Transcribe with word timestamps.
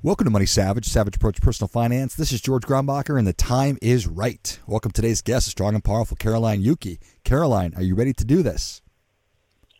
Welcome 0.00 0.26
to 0.26 0.30
Money 0.30 0.46
Savage, 0.46 0.86
Savage 0.86 1.16
Approach 1.16 1.40
Personal 1.40 1.66
Finance. 1.66 2.14
This 2.14 2.30
is 2.30 2.40
George 2.40 2.62
Grombacher, 2.62 3.18
and 3.18 3.26
the 3.26 3.32
time 3.32 3.76
is 3.82 4.06
right. 4.06 4.60
Welcome 4.64 4.92
today's 4.92 5.20
guest, 5.22 5.48
strong 5.48 5.74
and 5.74 5.82
powerful 5.82 6.16
Caroline 6.16 6.60
Yuki. 6.60 7.00
Caroline, 7.24 7.74
are 7.74 7.82
you 7.82 7.96
ready 7.96 8.12
to 8.12 8.24
do 8.24 8.44
this? 8.44 8.80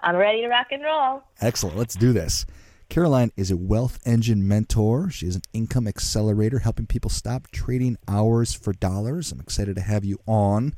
I'm 0.01 0.17
ready 0.17 0.41
to 0.41 0.49
rock 0.49 0.73
and 0.73 0.83
roll. 0.83 1.23
Excellent. 1.41 1.77
Let's 1.77 1.95
do 1.95 2.13
this. 2.13 2.47
Caroline 2.89 3.31
is 3.37 3.53
a 3.53 3.57
wealth 3.57 4.01
engine 4.05 4.49
mentor. 4.49 5.09
She 5.09 5.29
is 5.29 5.37
an 5.37 5.43
income 5.53 5.87
accelerator 5.87 6.59
helping 6.59 6.87
people 6.87 7.11
stop 7.11 7.47
trading 7.53 7.97
hours 8.09 8.53
for 8.53 8.73
dollars. 8.73 9.31
I'm 9.31 9.39
excited 9.39 9.77
to 9.77 9.83
have 9.83 10.05
you 10.05 10.19
on. 10.27 10.75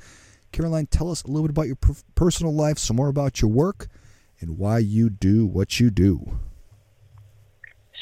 Caroline, 0.53 0.85
tell 0.85 1.11
us 1.11 1.23
a 1.23 1.29
little 1.29 1.49
bit 1.49 1.53
about 1.53 1.67
your 1.67 1.79
personal 2.15 2.55
life, 2.55 2.77
some 2.77 2.97
more 2.97 3.09
about 3.09 3.41
your 3.41 3.51
work, 3.51 3.89
and 4.39 4.59
why 4.59 4.81
you 4.81 5.09
do 5.09 5.47
what 5.47 5.81
you 5.81 5.89
do. 5.89 6.39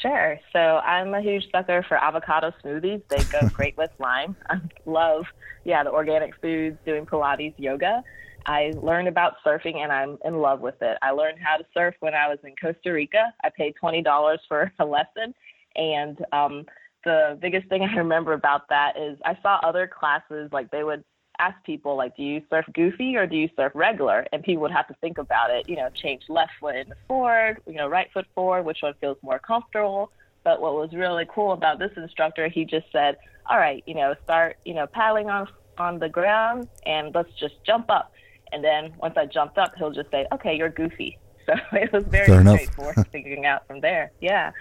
Sure. 0.01 0.39
So 0.53 0.59
I'm 0.59 1.13
a 1.13 1.21
huge 1.21 1.43
sucker 1.51 1.83
for 1.87 1.97
avocado 1.97 2.53
smoothies. 2.63 3.01
They 3.09 3.23
go 3.25 3.49
great 3.53 3.77
with 3.77 3.91
lime. 3.99 4.35
I 4.49 4.59
love, 4.85 5.25
yeah, 5.65 5.83
the 5.83 5.91
organic 5.91 6.39
foods, 6.41 6.77
doing 6.85 7.05
Pilates, 7.05 7.53
yoga. 7.57 8.03
I 8.45 8.73
learned 8.81 9.07
about 9.07 9.33
surfing 9.45 9.77
and 9.77 9.91
I'm 9.91 10.17
in 10.23 10.37
love 10.39 10.61
with 10.61 10.81
it. 10.81 10.97
I 11.01 11.11
learned 11.11 11.39
how 11.39 11.57
to 11.57 11.65
surf 11.73 11.95
when 11.99 12.13
I 12.13 12.27
was 12.29 12.39
in 12.43 12.55
Costa 12.61 12.91
Rica. 12.91 13.33
I 13.43 13.49
paid 13.49 13.75
$20 13.81 14.37
for 14.47 14.71
a 14.79 14.85
lesson. 14.85 15.33
And 15.75 16.17
um, 16.31 16.65
the 17.03 17.37
biggest 17.41 17.67
thing 17.67 17.83
I 17.89 17.93
remember 17.95 18.33
about 18.33 18.69
that 18.69 18.97
is 18.97 19.17
I 19.25 19.37
saw 19.41 19.59
other 19.63 19.87
classes, 19.87 20.49
like 20.51 20.71
they 20.71 20.83
would 20.83 21.03
ask 21.39 21.61
people 21.63 21.95
like, 21.95 22.15
do 22.15 22.23
you 22.23 22.41
surf 22.49 22.65
goofy 22.73 23.15
or 23.15 23.25
do 23.25 23.35
you 23.35 23.49
surf 23.55 23.71
regular? 23.73 24.27
And 24.31 24.43
people 24.43 24.61
would 24.63 24.71
have 24.71 24.87
to 24.87 24.93
think 25.01 25.17
about 25.17 25.49
it, 25.49 25.67
you 25.67 25.75
know, 25.75 25.89
change 25.93 26.23
left 26.29 26.51
foot 26.59 26.75
into 26.75 26.95
forward, 27.07 27.61
you 27.65 27.75
know, 27.75 27.87
right 27.87 28.07
foot 28.13 28.27
forward, 28.35 28.63
which 28.63 28.79
one 28.81 28.93
feels 28.99 29.17
more 29.21 29.39
comfortable. 29.39 30.11
But 30.43 30.61
what 30.61 30.73
was 30.73 30.93
really 30.93 31.25
cool 31.33 31.53
about 31.53 31.79
this 31.79 31.91
instructor, 31.97 32.47
he 32.47 32.65
just 32.65 32.87
said, 32.91 33.17
all 33.49 33.57
right, 33.57 33.83
you 33.87 33.95
know, 33.95 34.15
start, 34.23 34.57
you 34.65 34.73
know, 34.73 34.85
paddling 34.85 35.29
on 35.29 35.47
on 35.77 35.97
the 35.97 36.09
ground 36.09 36.67
and 36.85 37.15
let's 37.15 37.31
just 37.39 37.55
jump 37.65 37.89
up. 37.89 38.11
And 38.51 38.63
then 38.63 38.93
once 38.97 39.15
I 39.17 39.25
jumped 39.25 39.57
up, 39.57 39.73
he'll 39.77 39.91
just 39.91 40.11
say, 40.11 40.27
okay, 40.33 40.55
you're 40.55 40.69
goofy. 40.69 41.17
So 41.45 41.55
it 41.71 41.91
was 41.91 42.03
very 42.03 42.27
Fair 42.27 42.41
straightforward 42.45 43.07
figuring 43.11 43.47
out 43.47 43.65
from 43.65 43.79
there. 43.79 44.11
Yeah. 44.21 44.51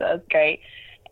So 0.00 0.06
it's 0.06 0.26
great. 0.28 0.58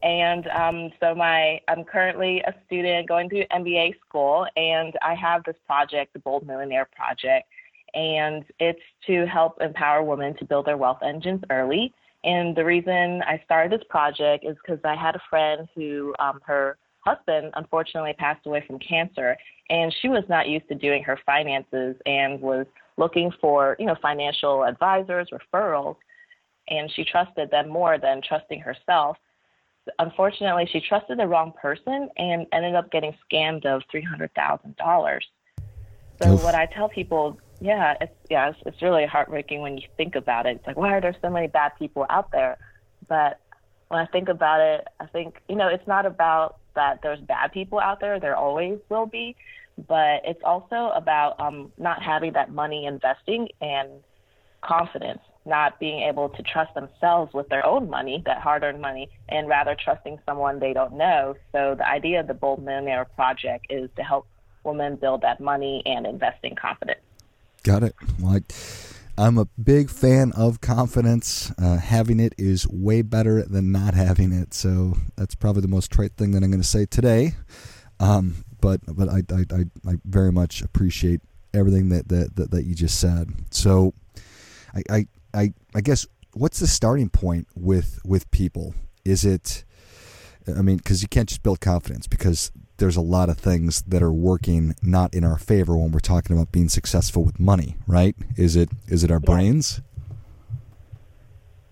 And 0.03 0.47
um, 0.49 0.91
so 0.99 1.15
my 1.15 1.61
I'm 1.69 1.85
currently 1.85 2.41
a 2.47 2.55
student 2.67 3.07
going 3.09 3.29
through 3.29 3.45
MBA 3.53 3.95
school, 4.07 4.47
and 4.57 4.95
I 5.03 5.15
have 5.15 5.45
this 5.45 5.57
project, 5.67 6.15
the 6.15 6.21
Bold 6.21 6.47
Millionaire 6.47 6.89
Project, 6.97 7.47
and 7.95 8.45
it's 8.59 8.81
to 9.07 9.27
help 9.27 9.61
empower 9.61 10.03
women 10.03 10.37
to 10.39 10.45
build 10.45 10.67
their 10.67 10.79
wealth 10.79 11.01
engines 11.03 11.43
early. 11.51 11.93
And 12.25 12.57
the 12.57 12.65
reason 12.65 13.23
I 13.27 13.43
started 13.45 13.79
this 13.79 13.87
project 13.89 14.45
is 14.45 14.57
because 14.65 14.81
I 14.85 14.95
had 14.95 15.17
a 15.17 15.23
friend 15.29 15.69
who 15.75 16.15
um, 16.19 16.41
her 16.47 16.79
husband 17.01 17.53
unfortunately 17.57 18.15
passed 18.19 18.47
away 18.47 18.65
from 18.67 18.79
cancer, 18.79 19.37
and 19.69 19.95
she 20.01 20.09
was 20.09 20.25
not 20.31 20.49
used 20.49 20.69
to 20.69 20.75
doing 20.75 21.03
her 21.03 21.19
finances 21.27 21.97
and 22.07 22.41
was 22.41 22.67
looking 22.97 23.31
for 23.39 23.77
you 23.79 23.85
know 23.85 23.97
financial 24.01 24.65
advisors, 24.65 25.29
referrals, 25.31 25.97
and 26.69 26.91
she 26.95 27.05
trusted 27.05 27.51
them 27.51 27.69
more 27.69 27.99
than 27.99 28.23
trusting 28.27 28.61
herself 28.61 29.19
unfortunately, 29.99 30.69
she 30.71 30.81
trusted 30.81 31.19
the 31.19 31.27
wrong 31.27 31.53
person 31.61 32.09
and 32.17 32.47
ended 32.53 32.75
up 32.75 32.91
getting 32.91 33.15
scammed 33.31 33.67
of 33.67 33.83
three 33.91 34.03
hundred 34.03 34.33
thousand 34.35 34.77
dollars. 34.77 35.27
So 36.23 36.35
Oof. 36.35 36.43
what 36.43 36.55
I 36.55 36.67
tell 36.67 36.89
people, 36.89 37.39
yeah, 37.61 37.95
it's 38.01 38.13
yeah, 38.29 38.51
it's, 38.51 38.59
it's 38.67 38.83
really 38.83 39.07
heartbreaking 39.07 39.63
when 39.63 39.79
you 39.79 39.89
think 39.97 40.15
about 40.15 40.47
it. 40.47 40.57
It's 40.57 40.67
like, 40.67 40.77
why 40.77 40.93
are 40.95 41.01
there 41.01 41.17
so 41.23 41.31
many 41.31 41.47
bad 41.47 41.73
people 41.79 42.07
out 42.11 42.31
there? 42.33 42.59
But 43.09 43.41
when 43.89 44.01
I 44.01 44.07
think 44.07 44.29
about 44.29 44.61
it, 44.61 44.87
I 45.01 45.07
think 45.07 45.41
you 45.49 45.57
know, 45.57 45.69
it's 45.69 45.87
not 45.87 46.07
about 46.07 46.59
that 46.75 47.01
there's 47.03 47.21
bad 47.21 47.53
people 47.53 47.81
out 47.81 48.01
there. 48.01 48.21
There 48.21 48.37
always 48.37 48.79
will 48.89 49.07
be, 49.07 49.35
but 49.89 50.23
it's 50.25 50.43
also 50.45 50.93
about 50.95 51.41
um, 51.41 51.73
not 51.79 52.03
having 52.03 52.33
that 52.35 52.53
money 52.53 52.87
investing 52.87 53.49
and 53.61 53.89
confidence 54.63 55.21
not 55.51 55.79
being 55.79 56.01
able 56.05 56.31
to 56.31 56.43
trust 56.43 56.73
themselves 56.73 57.35
with 57.35 57.49
their 57.51 57.67
own 57.67 57.91
money, 57.91 58.23
that 58.25 58.39
hard 58.39 58.63
earned 58.63 58.81
money, 58.81 59.11
and 59.29 59.49
rather 59.49 59.77
trusting 59.79 60.19
someone 60.25 60.61
they 60.61 60.73
don't 60.73 60.95
know. 60.95 61.35
So, 61.53 61.75
the 61.75 61.87
idea 61.87 62.21
of 62.21 62.29
the 62.29 62.35
Bold 62.35 62.65
Millionaire 62.65 63.05
Project 63.05 63.67
is 63.69 63.91
to 63.97 64.03
help 64.03 64.27
women 64.65 64.97
build 64.97 65.23
that 65.23 65.41
money 65.41 65.83
and 65.85 66.07
investing 66.07 66.55
confidence. 66.55 67.01
Got 67.65 67.83
it. 67.83 67.95
Like, 68.19 68.45
I'm 69.19 69.37
a 69.37 69.47
big 69.63 69.91
fan 69.91 70.33
of 70.33 70.63
confidence. 70.63 71.53
Uh, 71.59 71.77
having 71.77 72.21
it 72.21 72.35
is 72.39 72.67
way 72.69 73.03
better 73.03 73.43
than 73.43 73.73
not 73.73 73.93
having 73.93 74.33
it. 74.33 74.55
So, 74.55 74.97
that's 75.17 75.35
probably 75.35 75.63
the 75.63 75.69
most 75.69 75.91
trite 75.91 76.13
thing 76.17 76.31
that 76.31 76.43
I'm 76.43 76.51
going 76.51 76.63
to 76.63 76.67
say 76.67 76.87
today. 76.87 77.35
Um, 77.99 78.45
but 78.63 78.81
but 78.87 79.09
I, 79.09 79.23
I, 79.31 79.45
I, 79.53 79.91
I 79.91 79.95
very 80.05 80.33
much 80.33 80.63
appreciate 80.63 81.21
everything 81.53 81.89
that, 81.89 82.09
that, 82.09 82.37
that, 82.37 82.51
that 82.53 82.65
you 82.65 82.75
just 82.75 83.01
said. 83.01 83.31
So, 83.51 83.93
I, 84.75 84.83
I, 84.89 85.07
I 85.35 85.53
I 85.75 85.81
guess 85.81 86.07
what's 86.33 86.61
the 86.61 86.67
starting 86.67 87.09
point 87.09 87.49
with 87.55 88.01
with 88.05 88.31
people? 88.31 88.75
Is 89.05 89.25
it 89.25 89.65
I 90.49 90.63
mean, 90.63 90.79
because 90.79 91.03
you 91.03 91.09
can't 91.09 91.29
just 91.29 91.43
build 91.43 91.61
confidence 91.61 92.07
because 92.07 92.51
there's 92.79 92.97
a 92.97 93.03
lot 93.03 93.29
of 93.29 93.39
things 93.39 93.83
that 93.83 94.03
are 94.03 94.13
working 94.13 94.75
not 94.83 95.15
in 95.15 95.23
our 95.23 95.39
favor 95.39 95.77
when 95.77 95.93
we're 95.93 96.01
talking 96.01 96.35
about 96.35 96.51
being 96.51 96.69
successful 96.69 97.25
with 97.25 97.39
money, 97.39 97.77
right? 97.87 98.17
Is 98.37 98.57
it 98.57 98.71
is 98.89 99.05
it 99.05 99.11
our 99.11 99.21
yeah. 99.23 99.35
brains? 99.35 99.81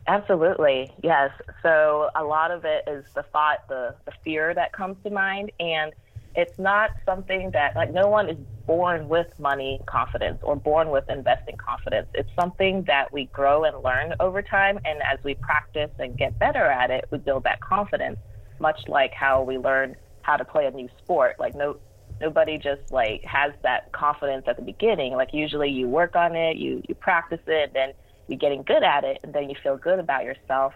Absolutely, 0.06 0.92
yes. 1.02 1.30
So 1.62 2.08
a 2.14 2.24
lot 2.24 2.50
of 2.50 2.64
it 2.64 2.84
is 2.86 3.04
the 3.14 3.22
thought, 3.24 3.68
the 3.68 3.94
the 4.04 4.12
fear 4.24 4.54
that 4.54 4.72
comes 4.72 4.96
to 5.04 5.10
mind, 5.10 5.50
and 5.60 5.92
it's 6.38 6.56
not 6.56 6.90
something 7.04 7.50
that 7.52 7.74
like 7.74 7.92
no 7.92 8.06
one 8.06 8.30
is 8.30 8.36
born 8.64 9.08
with 9.08 9.26
money 9.40 9.80
confidence 9.86 10.38
or 10.42 10.54
born 10.54 10.90
with 10.90 11.02
investing 11.10 11.56
confidence. 11.56 12.06
It's 12.14 12.30
something 12.38 12.84
that 12.86 13.12
we 13.12 13.24
grow 13.32 13.64
and 13.64 13.82
learn 13.82 14.14
over 14.20 14.40
time 14.40 14.78
and 14.84 15.00
as 15.02 15.18
we 15.24 15.34
practice 15.34 15.90
and 15.98 16.16
get 16.16 16.38
better 16.38 16.64
at 16.64 16.92
it, 16.92 17.06
we 17.10 17.18
build 17.18 17.42
that 17.42 17.60
confidence, 17.60 18.18
much 18.60 18.78
like 18.86 19.12
how 19.12 19.42
we 19.42 19.58
learn 19.58 19.96
how 20.22 20.36
to 20.36 20.44
play 20.44 20.66
a 20.66 20.70
new 20.70 20.88
sport. 21.02 21.34
Like 21.40 21.56
no 21.56 21.80
nobody 22.20 22.56
just 22.56 22.82
like 22.92 23.20
has 23.24 23.52
that 23.64 23.90
confidence 23.90 24.44
at 24.46 24.54
the 24.54 24.62
beginning. 24.62 25.14
Like 25.14 25.30
usually 25.32 25.70
you 25.70 25.88
work 25.88 26.14
on 26.14 26.36
it, 26.36 26.56
you 26.56 26.82
you 26.88 26.94
practice 26.94 27.42
it, 27.48 27.72
then 27.74 27.94
you're 28.28 28.38
getting 28.38 28.62
good 28.62 28.84
at 28.84 29.02
it 29.02 29.18
and 29.24 29.34
then 29.34 29.50
you 29.50 29.56
feel 29.60 29.76
good 29.76 29.98
about 29.98 30.22
yourself 30.22 30.72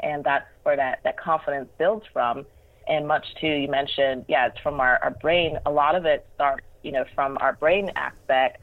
and 0.00 0.24
that's 0.24 0.46
where 0.62 0.76
that, 0.76 1.00
that 1.04 1.18
confidence 1.18 1.68
builds 1.78 2.06
from 2.14 2.46
and 2.88 3.06
much 3.06 3.24
too 3.40 3.46
you 3.46 3.68
mentioned 3.68 4.24
yeah 4.28 4.46
it's 4.46 4.58
from 4.60 4.80
our, 4.80 4.98
our 5.02 5.10
brain. 5.10 5.58
A 5.66 5.70
lot 5.70 5.94
of 5.94 6.04
it 6.04 6.26
starts 6.34 6.64
you 6.82 6.92
know 6.92 7.04
from 7.14 7.38
our 7.40 7.54
brain 7.54 7.90
aspect. 7.96 8.58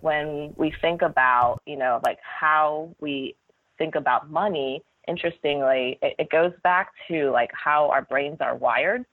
When 0.00 0.52
we 0.56 0.72
think 0.80 1.02
about 1.02 1.60
you 1.66 1.76
know 1.76 2.00
like 2.04 2.18
how 2.22 2.94
we 3.00 3.36
think 3.78 3.94
about 3.94 4.30
money 4.30 4.82
interestingly 5.08 5.98
it, 6.00 6.14
it 6.18 6.30
goes 6.30 6.52
back 6.62 6.92
to 7.08 7.30
like 7.30 7.50
how 7.52 7.90
our 7.90 8.02
brains 8.02 8.38
are 8.40 8.54
wired. 8.56 9.04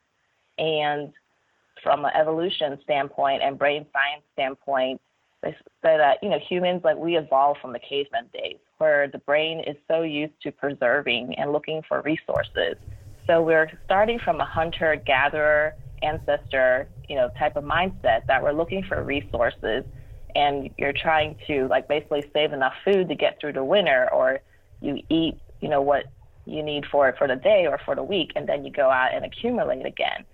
And 0.57 1.13
from 1.83 2.05
an 2.05 2.11
evolution 2.13 2.77
standpoint 2.83 3.41
and 3.41 3.57
brain 3.57 3.85
science 3.93 4.23
standpoint 4.33 4.99
they 5.41 5.51
say 5.51 5.97
that 5.97 6.01
uh, 6.01 6.13
you 6.21 6.29
know 6.29 6.39
humans 6.49 6.81
like 6.83 6.97
we 6.97 7.17
evolved 7.17 7.59
from 7.61 7.73
the 7.73 7.79
caveman 7.79 8.25
days 8.33 8.57
where 8.77 9.07
the 9.07 9.17
brain 9.19 9.61
is 9.61 9.75
so 9.87 10.01
used 10.01 10.33
to 10.41 10.51
preserving 10.51 11.33
and 11.37 11.51
looking 11.51 11.81
for 11.87 12.01
resources 12.01 12.75
so 13.29 13.43
we're 13.43 13.69
starting 13.85 14.17
from 14.17 14.41
a 14.41 14.45
hunter 14.45 14.95
gatherer 15.05 15.75
ancestor, 16.01 16.89
you 17.07 17.15
know, 17.15 17.29
type 17.37 17.55
of 17.57 17.63
mindset 17.63 18.25
that 18.27 18.41
we're 18.41 18.53
looking 18.53 18.83
for 18.83 19.03
resources 19.03 19.83
and 20.35 20.71
you're 20.79 20.93
trying 20.93 21.35
to 21.45 21.67
like 21.67 21.87
basically 21.87 22.25
save 22.33 22.53
enough 22.53 22.73
food 22.83 23.07
to 23.09 23.13
get 23.13 23.39
through 23.39 23.53
the 23.53 23.63
winter, 23.63 24.09
or 24.11 24.39
you 24.81 25.01
eat, 25.09 25.39
you 25.61 25.69
know, 25.69 25.81
what 25.81 26.05
you 26.45 26.63
need 26.63 26.85
for 26.87 27.13
for 27.19 27.27
the 27.27 27.35
day 27.35 27.67
or 27.67 27.79
for 27.85 27.95
the 27.95 28.01
week, 28.01 28.31
and 28.35 28.49
then 28.49 28.65
you 28.65 28.71
go 28.71 28.89
out 28.89 29.13
and 29.13 29.23
accumulate 29.23 29.85
again. 29.85 30.25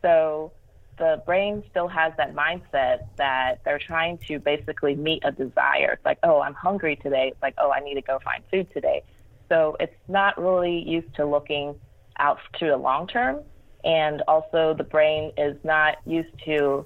So 0.00 0.52
the 0.98 1.22
brain 1.26 1.62
still 1.70 1.88
has 1.88 2.14
that 2.16 2.34
mindset 2.34 3.00
that 3.16 3.60
they're 3.64 3.78
trying 3.78 4.18
to 4.28 4.38
basically 4.38 4.94
meet 4.94 5.22
a 5.24 5.32
desire. 5.32 5.92
It's 5.92 6.04
like, 6.04 6.18
oh, 6.22 6.40
I'm 6.40 6.54
hungry 6.54 6.96
today. 6.96 7.28
It's 7.28 7.42
like, 7.42 7.54
oh, 7.58 7.70
I 7.70 7.80
need 7.80 7.94
to 7.94 8.02
go 8.02 8.18
find 8.24 8.42
food 8.50 8.68
today. 8.72 9.02
So 9.50 9.76
it's 9.80 9.94
not 10.08 10.38
really 10.40 10.78
used 10.78 11.14
to 11.16 11.26
looking 11.26 11.74
out 12.18 12.38
to 12.58 12.66
the 12.66 12.76
long 12.76 13.06
term. 13.06 13.42
And 13.84 14.22
also, 14.26 14.74
the 14.74 14.84
brain 14.84 15.32
is 15.36 15.56
not 15.64 15.96
used 16.04 16.32
to 16.44 16.84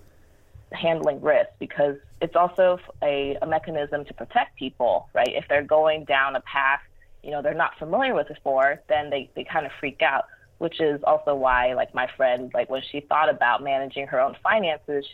handling 0.73 1.21
risk 1.21 1.51
because 1.59 1.97
it's 2.21 2.37
also 2.37 2.79
a, 3.03 3.37
a 3.43 3.47
mechanism 3.47 4.05
to 4.05 4.15
protect 4.15 4.57
people, 4.57 5.09
right? 5.15 5.31
If 5.31 5.47
they're 5.49 5.63
going 5.63 6.05
down 6.05 6.37
a 6.37 6.41
path, 6.41 6.81
you 7.23 7.31
know, 7.31 7.43
they're 7.43 7.55
not 7.55 7.79
familiar 7.79 8.15
with 8.15 8.29
before, 8.29 8.81
then 8.89 9.11
they, 9.11 9.31
they 9.35 9.45
kind 9.45 9.65
of 9.65 9.73
freak 9.81 10.03
out, 10.03 10.25
which 10.59 10.81
is 10.81 11.03
also 11.05 11.35
why, 11.35 11.75
like, 11.75 11.95
my 11.95 12.09
friend, 12.17 12.51
like, 12.53 12.69
when 12.69 12.83
she 12.91 13.01
thought 13.01 13.29
about 13.29 13.63
managing 13.63 14.07
her 14.07 14.21
own 14.21 14.37
finances, 14.43 15.07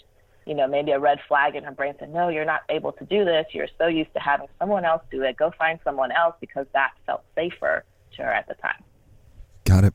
you 0.47 0.55
know, 0.55 0.67
maybe 0.67 0.93
a 0.93 0.99
red 0.99 1.19
flag 1.29 1.55
in 1.55 1.65
her 1.65 1.73
brain 1.73 1.95
said, 1.99 2.13
no, 2.13 2.29
you're 2.29 2.47
not 2.47 2.63
able 2.71 2.93
to 2.93 3.05
do 3.05 3.25
this. 3.25 3.47
You're 3.53 3.69
so 3.79 3.87
used 3.87 4.13
to 4.15 4.21
having 4.21 4.49
someone 4.59 4.85
else 4.85 5.03
do 5.11 5.23
it. 5.23 5.37
Go 5.37 5.53
find 5.59 5.79
someone 5.85 6.11
else 6.11 6.35
because 6.41 6.67
that 6.73 6.93
felt 7.05 7.23
safer 7.35 7.85
to 8.17 8.23
her 8.23 8.33
at 8.33 8.49
the 8.49 8.55
time. 8.55 8.83
Got 9.65 9.85
it. 9.85 9.95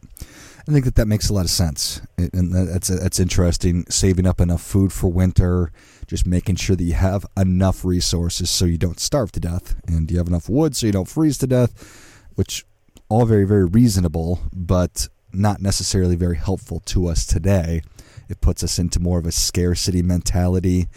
I 0.68 0.72
think 0.72 0.86
that 0.86 0.96
that 0.96 1.08
makes 1.08 1.30
a 1.30 1.34
lot 1.34 1.44
of 1.44 1.52
sense, 1.52 2.02
and 2.18 2.54
that's 2.54 2.88
that's 2.88 3.20
interesting. 3.20 3.86
Saving 3.90 4.26
up 4.26 4.40
enough 4.40 4.62
food 4.62 4.94
for 4.94 5.10
winter, 5.10 5.74
just 6.08 6.26
making 6.26 6.56
sure 6.56 6.78
that 6.78 6.84
you 6.84 6.94
have 6.94 7.26
enough 7.36 7.84
resources 7.84 8.50
so 8.50 8.64
you 8.64 8.78
don't 8.78 9.00
starve 9.00 9.34
to 9.34 9.42
death, 9.42 9.76
and 9.88 10.10
you 10.10 10.18
have 10.18 10.28
enough 10.28 10.48
wood 10.48 10.74
so 10.76 10.86
you 10.86 10.94
don't 10.94 11.10
freeze 11.10 11.38
to 11.40 11.48
death, 11.48 12.24
which 12.36 12.66
all 13.10 13.26
very 13.26 13.44
very 13.44 13.66
reasonable, 13.66 14.40
but 14.54 15.10
not 15.34 15.62
necessarily 15.62 16.16
very 16.16 16.38
helpful 16.38 16.80
to 16.86 17.08
us 17.08 17.26
today. 17.26 17.82
It 18.30 18.40
puts 18.40 18.64
us 18.64 18.80
into 18.80 19.02
more 19.02 19.20
of 19.20 19.26
a 19.26 19.34
scarcity 19.34 20.02
mentality, 20.02 20.88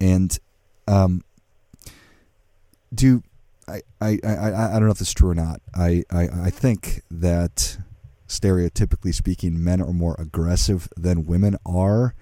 and 0.00 0.38
um, 0.86 1.24
do 2.94 3.24
I, 3.66 3.80
I, 4.00 4.20
I, 4.24 4.66
I 4.68 4.72
don't 4.74 4.84
know 4.84 4.90
if 4.90 5.00
is 5.00 5.12
true 5.12 5.30
or 5.30 5.34
not. 5.34 5.60
I, 5.74 6.04
I, 6.10 6.28
I 6.44 6.50
think 6.50 7.02
that 7.10 7.78
stereotypically 8.28 9.14
speaking, 9.14 9.62
men 9.62 9.80
are 9.80 9.92
more 9.92 10.16
aggressive 10.18 10.88
than 10.96 11.26
women 11.26 11.56
are. 11.66 12.14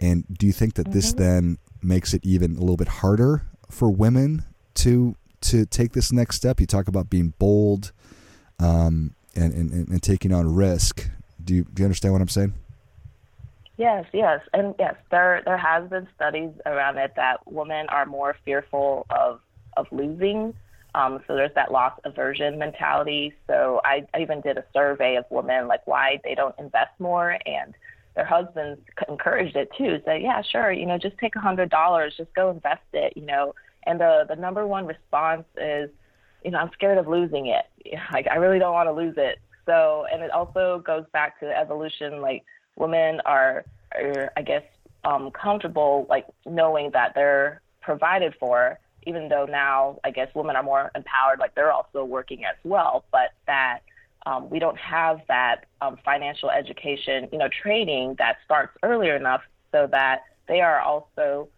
And 0.00 0.24
do 0.36 0.46
you 0.46 0.52
think 0.52 0.74
that 0.74 0.84
mm-hmm. 0.84 0.92
this 0.92 1.12
then 1.12 1.58
makes 1.82 2.14
it 2.14 2.24
even 2.24 2.56
a 2.56 2.60
little 2.60 2.76
bit 2.76 2.88
harder 2.88 3.42
for 3.70 3.90
women 3.90 4.44
to 4.74 5.16
to 5.42 5.66
take 5.66 5.92
this 5.92 6.12
next 6.12 6.36
step? 6.36 6.60
You 6.60 6.66
talk 6.66 6.88
about 6.88 7.10
being 7.10 7.34
bold 7.38 7.92
um, 8.58 9.14
and, 9.36 9.52
and, 9.52 9.88
and 9.88 10.02
taking 10.02 10.32
on 10.32 10.54
risk. 10.54 11.08
Do 11.42 11.54
you, 11.54 11.64
do 11.64 11.82
you 11.82 11.84
understand 11.84 12.12
what 12.14 12.22
I'm 12.22 12.28
saying? 12.28 12.54
Yes, 13.76 14.06
yes, 14.12 14.40
and 14.52 14.74
yes, 14.78 14.94
there 15.10 15.42
there 15.44 15.58
has 15.58 15.90
been 15.90 16.06
studies 16.14 16.52
around 16.64 16.96
it 16.96 17.14
that 17.16 17.40
women 17.44 17.86
are 17.88 18.06
more 18.06 18.36
fearful 18.44 19.04
of 19.10 19.40
of 19.76 19.88
losing 19.90 20.54
um, 20.94 21.20
so 21.26 21.34
there's 21.34 21.54
that 21.54 21.72
loss 21.72 21.92
aversion 22.04 22.58
mentality. 22.58 23.34
So 23.46 23.80
I, 23.84 24.06
I 24.14 24.22
even 24.22 24.40
did 24.40 24.58
a 24.58 24.64
survey 24.72 25.16
of 25.16 25.24
women, 25.30 25.66
like 25.66 25.86
why 25.86 26.20
they 26.22 26.34
don't 26.34 26.54
invest 26.58 26.92
more, 26.98 27.36
and 27.46 27.74
their 28.14 28.24
husbands 28.24 28.80
encouraged 29.08 29.56
it 29.56 29.70
too. 29.76 30.00
Say, 30.04 30.22
yeah, 30.22 30.40
sure, 30.42 30.70
you 30.70 30.86
know, 30.86 30.98
just 30.98 31.18
take 31.18 31.34
a 31.34 31.40
hundred 31.40 31.70
dollars, 31.70 32.14
just 32.16 32.32
go 32.34 32.50
invest 32.50 32.84
it, 32.92 33.14
you 33.16 33.26
know. 33.26 33.54
And 33.86 34.00
the 34.00 34.24
the 34.28 34.36
number 34.36 34.66
one 34.66 34.86
response 34.86 35.44
is, 35.56 35.90
you 36.44 36.52
know, 36.52 36.58
I'm 36.58 36.70
scared 36.72 36.98
of 36.98 37.08
losing 37.08 37.46
it. 37.46 37.66
Like 38.12 38.28
I 38.30 38.36
really 38.36 38.58
don't 38.58 38.72
want 38.72 38.88
to 38.88 38.92
lose 38.92 39.14
it. 39.16 39.40
So, 39.66 40.06
and 40.10 40.22
it 40.22 40.30
also 40.30 40.82
goes 40.86 41.04
back 41.12 41.38
to 41.40 41.46
the 41.46 41.58
evolution. 41.58 42.20
Like 42.20 42.44
women 42.76 43.20
are, 43.26 43.64
are 43.94 44.30
I 44.36 44.42
guess, 44.42 44.62
um, 45.04 45.30
comfortable 45.32 46.06
like 46.08 46.26
knowing 46.46 46.90
that 46.92 47.12
they're 47.14 47.60
provided 47.82 48.34
for 48.40 48.78
even 49.06 49.28
though 49.28 49.46
now 49.46 49.98
I 50.04 50.10
guess 50.10 50.28
women 50.34 50.56
are 50.56 50.62
more 50.62 50.90
empowered, 50.94 51.38
like 51.38 51.54
they're 51.54 51.72
also 51.72 52.04
working 52.04 52.44
as 52.44 52.56
well, 52.64 53.04
but 53.10 53.32
that 53.46 53.80
um, 54.26 54.48
we 54.48 54.58
don't 54.58 54.78
have 54.78 55.20
that 55.28 55.66
um, 55.80 55.98
financial 56.04 56.50
education, 56.50 57.28
you 57.30 57.38
know, 57.38 57.48
training 57.48 58.16
that 58.18 58.38
starts 58.44 58.76
earlier 58.82 59.16
enough 59.16 59.42
so 59.72 59.86
that 59.92 60.24
they 60.48 60.60
are 60.60 60.80
also, 60.80 61.48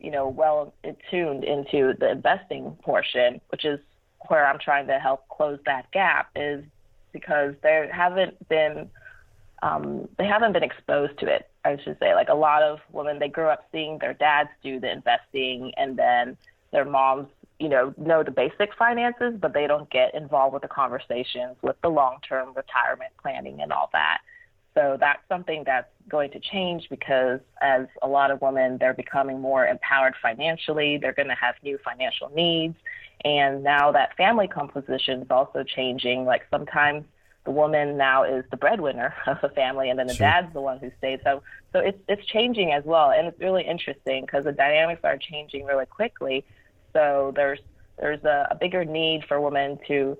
you 0.00 0.10
know, 0.10 0.28
well 0.28 0.72
tuned 1.10 1.44
into 1.44 1.94
the 1.98 2.10
investing 2.10 2.76
portion, 2.82 3.40
which 3.48 3.64
is 3.64 3.78
where 4.28 4.46
I'm 4.46 4.58
trying 4.58 4.86
to 4.86 4.98
help 4.98 5.28
close 5.28 5.58
that 5.66 5.90
gap 5.90 6.30
is 6.34 6.64
because 7.12 7.54
they 7.62 7.88
haven't 7.92 8.48
been 8.48 8.90
um, 9.62 10.08
they 10.18 10.26
haven't 10.26 10.52
been 10.52 10.62
exposed 10.62 11.18
to 11.20 11.26
it. 11.26 11.48
I 11.64 11.78
should 11.82 11.98
say, 11.98 12.14
like 12.14 12.28
a 12.28 12.34
lot 12.34 12.62
of 12.62 12.80
women, 12.92 13.18
they 13.18 13.28
grew 13.28 13.48
up 13.48 13.66
seeing 13.72 13.98
their 13.98 14.12
dads 14.12 14.50
do 14.62 14.78
the 14.78 14.92
investing, 14.92 15.72
and 15.78 15.96
then 15.96 16.36
their 16.74 16.84
moms, 16.84 17.28
you 17.60 17.68
know, 17.68 17.94
know 17.96 18.22
the 18.22 18.32
basic 18.32 18.74
finances, 18.74 19.34
but 19.40 19.54
they 19.54 19.66
don't 19.66 19.88
get 19.88 20.14
involved 20.14 20.52
with 20.52 20.62
the 20.62 20.68
conversations 20.68 21.56
with 21.62 21.80
the 21.82 21.88
long 21.88 22.18
term 22.28 22.52
retirement 22.54 23.12
planning 23.22 23.62
and 23.62 23.72
all 23.72 23.88
that. 23.92 24.18
So 24.74 24.96
that's 24.98 25.20
something 25.28 25.62
that's 25.64 25.88
going 26.08 26.32
to 26.32 26.40
change 26.40 26.88
because 26.90 27.38
as 27.62 27.86
a 28.02 28.08
lot 28.08 28.32
of 28.32 28.42
women, 28.42 28.76
they're 28.78 28.92
becoming 28.92 29.40
more 29.40 29.64
empowered 29.64 30.14
financially. 30.20 30.98
They're 30.98 31.12
going 31.12 31.28
to 31.28 31.36
have 31.36 31.54
new 31.62 31.78
financial 31.78 32.28
needs. 32.30 32.74
And 33.24 33.62
now 33.62 33.92
that 33.92 34.16
family 34.16 34.48
composition 34.48 35.22
is 35.22 35.30
also 35.30 35.62
changing. 35.62 36.24
Like 36.24 36.42
sometimes 36.50 37.04
the 37.44 37.52
woman 37.52 37.96
now 37.96 38.24
is 38.24 38.44
the 38.50 38.56
breadwinner 38.56 39.14
of 39.26 39.38
the 39.42 39.48
family, 39.50 39.90
and 39.90 39.98
then 39.98 40.08
the 40.08 40.14
sure. 40.14 40.26
dad's 40.26 40.52
the 40.52 40.60
one 40.60 40.78
who 40.78 40.90
stays. 40.98 41.20
So, 41.22 41.42
so 41.72 41.78
it's 41.78 41.98
it's 42.08 42.26
changing 42.26 42.72
as 42.72 42.84
well, 42.84 43.12
and 43.12 43.28
it's 43.28 43.38
really 43.38 43.62
interesting 43.62 44.22
because 44.22 44.44
the 44.44 44.52
dynamics 44.52 45.02
are 45.04 45.18
changing 45.18 45.64
really 45.66 45.86
quickly. 45.86 46.44
So 46.94 47.32
there's 47.36 47.58
there's 47.98 48.24
a, 48.24 48.48
a 48.50 48.54
bigger 48.54 48.84
need 48.84 49.24
for 49.28 49.40
women 49.40 49.78
to 49.88 50.16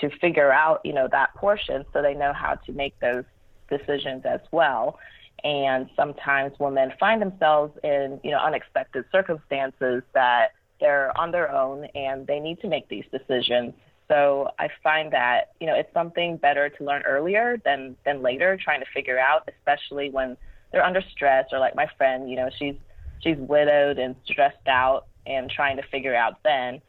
to 0.00 0.10
figure 0.20 0.52
out 0.52 0.80
you 0.84 0.92
know 0.92 1.08
that 1.10 1.34
portion 1.34 1.84
so 1.92 2.00
they 2.02 2.14
know 2.14 2.32
how 2.32 2.54
to 2.54 2.72
make 2.72 2.98
those 3.00 3.24
decisions 3.68 4.22
as 4.24 4.40
well. 4.52 4.98
And 5.44 5.88
sometimes 5.96 6.58
women 6.58 6.92
find 6.98 7.20
themselves 7.20 7.76
in 7.82 8.20
you 8.22 8.30
know 8.30 8.38
unexpected 8.38 9.04
circumstances 9.10 10.02
that 10.14 10.52
they're 10.80 11.16
on 11.18 11.32
their 11.32 11.50
own 11.50 11.86
and 11.94 12.26
they 12.26 12.38
need 12.38 12.60
to 12.60 12.68
make 12.68 12.88
these 12.88 13.04
decisions. 13.10 13.74
So 14.06 14.50
I 14.58 14.68
find 14.82 15.12
that 15.12 15.52
you 15.60 15.66
know 15.66 15.74
it's 15.74 15.92
something 15.92 16.36
better 16.36 16.68
to 16.68 16.84
learn 16.84 17.02
earlier 17.02 17.60
than 17.64 17.96
than 18.04 18.22
later, 18.22 18.58
trying 18.62 18.80
to 18.80 18.86
figure 18.94 19.18
out, 19.18 19.48
especially 19.48 20.10
when 20.10 20.36
they're 20.72 20.84
under 20.84 21.02
stress 21.12 21.46
or 21.52 21.58
like 21.58 21.74
my 21.74 21.86
friend, 21.96 22.30
you 22.30 22.36
know, 22.36 22.50
she's 22.58 22.74
she's 23.20 23.36
widowed 23.36 23.98
and 23.98 24.14
stressed 24.24 24.66
out 24.66 25.06
and 25.28 25.50
trying 25.50 25.76
to 25.76 25.82
figure 25.82 26.14
out 26.14 26.38
then. 26.44 26.80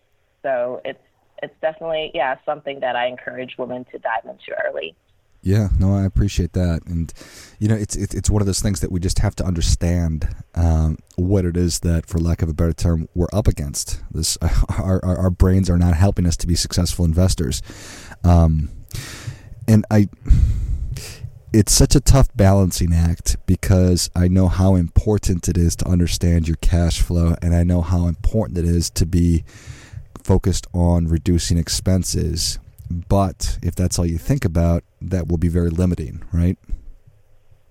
So 0.42 0.82
it's 0.86 1.00
it's 1.42 1.56
definitely 1.62 2.12
yeah 2.14 2.38
something 2.46 2.80
that 2.82 2.96
I 2.96 3.08
encourage 3.08 3.58
women 3.58 3.86
to 3.92 4.00
dive 4.00 4.26
into 4.26 4.56
early. 4.66 4.96
Yeah, 5.42 5.70
no, 5.80 5.96
I 5.96 6.04
appreciate 6.04 6.52
that, 6.54 6.82
and 6.86 7.14
you 7.60 7.70
know, 7.70 7.76
it's 7.76 7.96
it's, 7.96 8.30
one 8.30 8.42
of 8.42 8.46
those 8.46 8.60
things 8.62 8.82
that 8.82 8.92
we 8.92 9.00
just 9.00 9.20
have 9.20 9.36
to 9.38 9.46
understand 9.46 10.28
um, 10.54 10.98
what 11.16 11.46
it 11.46 11.56
is 11.56 11.80
that, 11.80 12.06
for 12.08 12.20
lack 12.20 12.42
of 12.42 12.50
a 12.50 12.54
better 12.54 12.74
term, 12.74 13.08
we're 13.16 13.30
up 13.32 13.48
against. 13.48 14.02
This 14.12 14.38
our, 14.78 15.00
our, 15.04 15.18
our 15.18 15.30
brains 15.30 15.70
are 15.70 15.78
not 15.78 15.94
helping 15.94 16.26
us 16.26 16.36
to 16.38 16.48
be 16.48 16.56
successful 16.56 17.06
investors, 17.06 17.62
um, 18.26 18.70
and 19.66 19.86
I 19.90 20.10
it's 21.52 21.72
such 21.72 21.96
a 21.96 22.00
tough 22.00 22.30
balancing 22.36 22.94
act 22.94 23.38
because 23.46 24.10
I 24.16 24.28
know 24.28 24.48
how 24.48 24.76
important 24.76 25.50
it 25.50 25.58
is 25.58 25.76
to 25.78 25.88
understand 25.88 26.48
your 26.48 26.58
cash 26.58 27.02
flow 27.02 27.36
and 27.42 27.56
I 27.56 27.64
know 27.64 27.82
how 27.82 28.06
important 28.08 28.60
it 28.60 28.66
is 28.66 28.90
to 28.92 29.06
be 29.06 29.44
focused 30.24 30.68
on 30.74 31.08
reducing 31.08 31.58
expenses. 31.58 32.60
But 32.90 33.58
if 33.64 33.76
that's 33.76 33.98
all 33.98 34.06
you 34.06 34.18
think 34.18 34.46
about, 34.46 34.84
that 35.02 35.28
will 35.28 35.38
be 35.38 35.48
very 35.48 35.70
limiting, 35.70 36.24
right? 36.32 36.58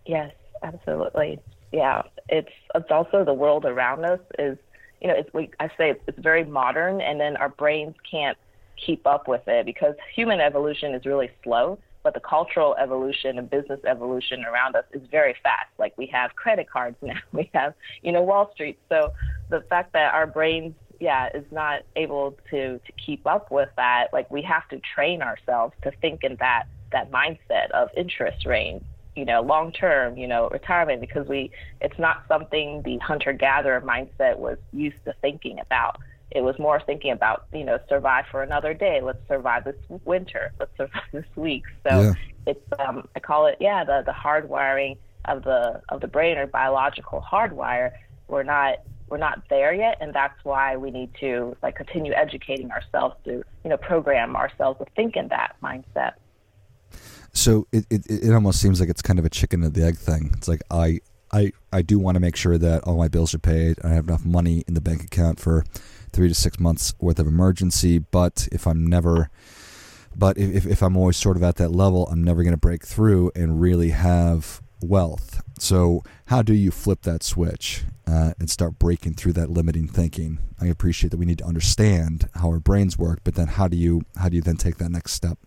Yes, 0.06 0.32
absolutely. 0.62 1.38
Yeah, 1.70 2.02
it's 2.28 2.52
it's 2.74 2.90
also 2.90 3.24
the 3.24 3.34
world 3.34 3.64
around 3.64 4.04
us 4.04 4.20
is 4.38 4.58
you 5.00 5.08
know 5.08 5.14
it's 5.14 5.32
we 5.32 5.50
I 5.60 5.68
say 5.76 5.90
it's, 5.90 6.02
it's 6.06 6.18
very 6.18 6.44
modern 6.44 7.00
and 7.00 7.20
then 7.20 7.36
our 7.36 7.48
brains 7.48 7.94
can't 8.10 8.38
keep 8.76 9.06
up 9.06 9.28
with 9.28 9.46
it 9.46 9.66
because 9.66 9.94
human 10.14 10.40
evolution 10.40 10.94
is 10.94 11.04
really 11.04 11.30
slow 11.42 11.78
but 12.02 12.14
the 12.14 12.20
cultural 12.20 12.76
evolution 12.76 13.38
and 13.38 13.50
business 13.50 13.80
evolution 13.86 14.44
around 14.44 14.76
us 14.76 14.84
is 14.92 15.02
very 15.10 15.34
fast. 15.42 15.68
Like 15.78 15.96
we 15.96 16.06
have 16.06 16.34
credit 16.36 16.70
cards 16.70 16.96
now, 17.02 17.18
we 17.32 17.50
have, 17.54 17.74
you 18.02 18.12
know, 18.12 18.22
Wall 18.22 18.50
Street. 18.54 18.78
So 18.88 19.12
the 19.50 19.62
fact 19.68 19.92
that 19.92 20.14
our 20.14 20.26
brains, 20.26 20.74
yeah, 21.00 21.28
is 21.34 21.44
not 21.50 21.82
able 21.96 22.36
to 22.50 22.78
to 22.78 22.92
keep 23.04 23.26
up 23.26 23.50
with 23.50 23.68
that, 23.76 24.08
like 24.12 24.30
we 24.30 24.42
have 24.42 24.68
to 24.68 24.80
train 24.94 25.22
ourselves 25.22 25.74
to 25.82 25.92
think 26.00 26.24
in 26.24 26.36
that 26.40 26.64
that 26.92 27.10
mindset 27.10 27.70
of 27.72 27.88
interest 27.96 28.46
range, 28.46 28.82
you 29.14 29.24
know, 29.24 29.42
long 29.42 29.72
term, 29.72 30.16
you 30.16 30.26
know, 30.26 30.48
retirement 30.50 31.00
because 31.00 31.26
we 31.28 31.50
it's 31.80 31.98
not 31.98 32.24
something 32.28 32.82
the 32.84 32.98
hunter 32.98 33.32
gatherer 33.32 33.80
mindset 33.80 34.38
was 34.38 34.58
used 34.72 34.96
to 35.04 35.12
thinking 35.20 35.58
about. 35.60 35.98
It 36.30 36.42
was 36.42 36.58
more 36.58 36.80
thinking 36.80 37.10
about, 37.10 37.46
you 37.52 37.64
know, 37.64 37.78
survive 37.88 38.26
for 38.30 38.42
another 38.42 38.74
day. 38.74 39.00
Let's 39.02 39.26
survive 39.28 39.64
this 39.64 39.76
winter. 40.04 40.52
Let's 40.58 40.76
survive 40.76 41.02
this 41.12 41.24
week. 41.36 41.64
So 41.88 42.00
yeah. 42.00 42.12
it's 42.46 42.80
um, 42.80 43.08
I 43.16 43.20
call 43.20 43.46
it 43.46 43.56
yeah 43.60 43.84
the 43.84 44.02
the 44.04 44.12
hardwiring 44.12 44.98
of 45.24 45.44
the 45.44 45.80
of 45.88 46.00
the 46.00 46.08
brain 46.08 46.38
or 46.38 46.46
biological 46.46 47.24
hardwire. 47.30 47.92
We're 48.28 48.42
not 48.42 48.78
we're 49.08 49.18
not 49.18 49.42
there 49.48 49.72
yet, 49.72 49.96
and 50.00 50.12
that's 50.12 50.38
why 50.44 50.76
we 50.76 50.90
need 50.90 51.10
to 51.20 51.56
like 51.62 51.76
continue 51.76 52.12
educating 52.12 52.70
ourselves 52.70 53.16
to 53.24 53.42
you 53.64 53.70
know 53.70 53.76
program 53.76 54.36
ourselves 54.36 54.78
to 54.80 54.86
think 54.96 55.16
in 55.16 55.28
that 55.28 55.56
mindset. 55.62 56.14
So 57.32 57.66
it, 57.72 57.86
it, 57.90 58.02
it 58.08 58.32
almost 58.32 58.60
seems 58.60 58.80
like 58.80 58.88
it's 58.88 59.02
kind 59.02 59.18
of 59.18 59.24
a 59.24 59.30
chicken 59.30 59.62
and 59.62 59.72
the 59.72 59.84
egg 59.84 59.96
thing. 59.96 60.30
It's 60.34 60.48
like 60.48 60.60
I 60.70 61.00
I 61.32 61.52
I 61.72 61.82
do 61.82 61.98
want 61.98 62.16
to 62.16 62.20
make 62.20 62.36
sure 62.36 62.58
that 62.58 62.84
all 62.84 62.96
my 62.96 63.08
bills 63.08 63.34
are 63.34 63.38
paid. 63.38 63.78
And 63.78 63.92
I 63.92 63.94
have 63.94 64.08
enough 64.08 64.24
money 64.24 64.64
in 64.66 64.74
the 64.74 64.80
bank 64.80 65.04
account 65.04 65.40
for 65.40 65.64
three 66.12 66.28
to 66.28 66.34
six 66.34 66.58
months 66.58 66.94
worth 67.00 67.18
of 67.18 67.26
emergency. 67.26 67.98
But 67.98 68.48
if 68.52 68.66
I'm 68.66 68.86
never, 68.86 69.30
but 70.16 70.38
if 70.38 70.66
if 70.66 70.82
I'm 70.82 70.96
always 70.96 71.16
sort 71.16 71.36
of 71.36 71.42
at 71.42 71.56
that 71.56 71.70
level, 71.70 72.06
I'm 72.10 72.22
never 72.22 72.42
going 72.42 72.54
to 72.54 72.58
break 72.58 72.84
through 72.84 73.32
and 73.34 73.60
really 73.60 73.90
have 73.90 74.60
wealth. 74.80 75.42
So 75.58 76.02
how 76.26 76.42
do 76.42 76.54
you 76.54 76.70
flip 76.70 77.02
that 77.02 77.22
switch 77.22 77.82
uh, 78.06 78.32
and 78.38 78.48
start 78.48 78.78
breaking 78.78 79.14
through 79.14 79.32
that 79.34 79.50
limiting 79.50 79.88
thinking? 79.88 80.38
I 80.60 80.66
appreciate 80.66 81.10
that 81.10 81.16
we 81.16 81.26
need 81.26 81.38
to 81.38 81.44
understand 81.44 82.28
how 82.34 82.48
our 82.48 82.60
brains 82.60 82.98
work, 82.98 83.20
but 83.24 83.34
then 83.34 83.48
how 83.48 83.68
do 83.68 83.76
you 83.76 84.02
how 84.16 84.28
do 84.28 84.36
you 84.36 84.42
then 84.42 84.56
take 84.56 84.78
that 84.78 84.90
next 84.90 85.12
step? 85.12 85.38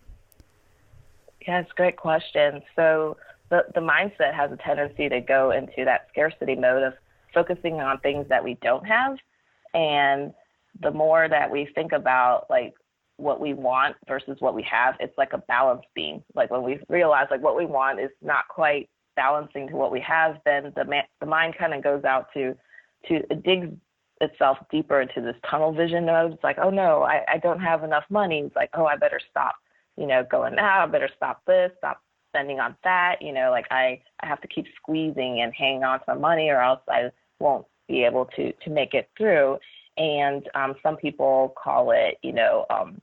Yeah, 1.46 1.60
it's 1.60 1.70
a 1.70 1.74
great 1.74 1.96
question. 1.96 2.62
So 2.76 3.16
the, 3.50 3.66
the 3.74 3.80
mindset 3.80 4.34
has 4.34 4.52
a 4.52 4.56
tendency 4.56 5.08
to 5.08 5.20
go 5.20 5.50
into 5.50 5.84
that 5.84 6.06
scarcity 6.10 6.54
mode 6.54 6.82
of 6.82 6.94
focusing 7.34 7.80
on 7.80 7.98
things 7.98 8.28
that 8.28 8.44
we 8.44 8.54
don't 8.62 8.86
have. 8.86 9.16
And 9.74 10.32
the 10.80 10.90
more 10.90 11.28
that 11.28 11.50
we 11.50 11.68
think 11.74 11.92
about 11.92 12.46
like 12.50 12.74
what 13.16 13.40
we 13.40 13.54
want 13.54 13.96
versus 14.08 14.36
what 14.40 14.54
we 14.54 14.62
have, 14.70 14.94
it's 15.00 15.16
like 15.18 15.32
a 15.32 15.38
balance 15.38 15.82
beam. 15.94 16.22
Like 16.34 16.50
when 16.50 16.62
we 16.62 16.80
realize 16.88 17.26
like 17.30 17.42
what 17.42 17.56
we 17.56 17.66
want 17.66 18.00
is 18.00 18.10
not 18.22 18.48
quite 18.48 18.88
balancing 19.16 19.68
to 19.68 19.76
what 19.76 19.92
we 19.92 20.00
have, 20.00 20.36
then 20.44 20.72
the 20.76 20.84
ma- 20.84 21.08
the 21.20 21.26
mind 21.26 21.54
kind 21.58 21.74
of 21.74 21.84
goes 21.84 22.04
out 22.04 22.26
to 22.34 22.54
to 23.08 23.14
it 23.30 23.42
digs 23.42 23.68
itself 24.20 24.58
deeper 24.70 25.00
into 25.00 25.20
this 25.20 25.36
tunnel 25.50 25.72
vision 25.72 26.06
mode. 26.06 26.32
It's 26.32 26.44
like, 26.44 26.58
oh 26.62 26.70
no, 26.70 27.02
I, 27.02 27.22
I 27.28 27.38
don't 27.38 27.60
have 27.60 27.84
enough 27.84 28.04
money. 28.08 28.40
It's 28.40 28.54
like, 28.56 28.70
oh, 28.74 28.86
I 28.86 28.96
better 28.96 29.20
stop 29.30 29.56
you 29.96 30.06
know, 30.06 30.24
going, 30.30 30.54
ah, 30.58 30.84
I 30.84 30.86
better 30.86 31.10
stop 31.16 31.42
this, 31.46 31.70
stop 31.78 32.00
spending 32.30 32.60
on 32.60 32.76
that. 32.84 33.16
You 33.20 33.32
know, 33.32 33.50
like 33.50 33.66
I, 33.70 34.00
I 34.20 34.26
have 34.26 34.40
to 34.40 34.48
keep 34.48 34.66
squeezing 34.76 35.40
and 35.42 35.52
hanging 35.54 35.84
on 35.84 35.98
to 36.00 36.04
my 36.08 36.14
money 36.14 36.48
or 36.48 36.60
else 36.60 36.80
I 36.88 37.10
won't 37.38 37.66
be 37.88 38.04
able 38.04 38.26
to, 38.36 38.52
to 38.52 38.70
make 38.70 38.94
it 38.94 39.10
through. 39.16 39.58
And 39.96 40.48
um, 40.54 40.74
some 40.82 40.96
people 40.96 41.54
call 41.62 41.90
it, 41.90 42.18
you 42.22 42.32
know, 42.32 42.66
um, 42.70 43.00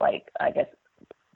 like, 0.00 0.28
I 0.38 0.50
guess, 0.50 0.66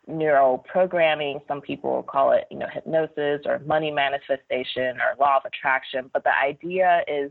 neural 0.07 0.59
programming. 0.59 1.41
Some 1.49 1.61
people 1.61 2.03
call 2.03 2.33
it, 2.33 2.45
you 2.50 2.59
know, 2.59 2.67
hypnosis 2.73 3.43
or 3.47 3.61
money 3.67 3.91
manifestation 3.91 4.99
or 4.99 5.17
law 5.19 5.38
of 5.38 5.43
attraction. 5.47 6.11
But 6.12 6.25
the 6.25 6.38
idea 6.38 7.03
is 7.09 7.31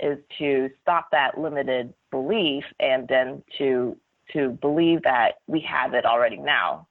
is 0.00 0.18
to 0.38 0.70
stop 0.80 1.10
that 1.10 1.36
limited 1.38 1.92
belief 2.10 2.64
and 2.78 3.08
then 3.08 3.42
to 3.58 3.96
to 4.32 4.50
believe 4.60 5.02
that 5.02 5.36
we 5.46 5.60
have 5.60 5.94
it 5.94 6.04
already 6.04 6.36
now. 6.36 6.86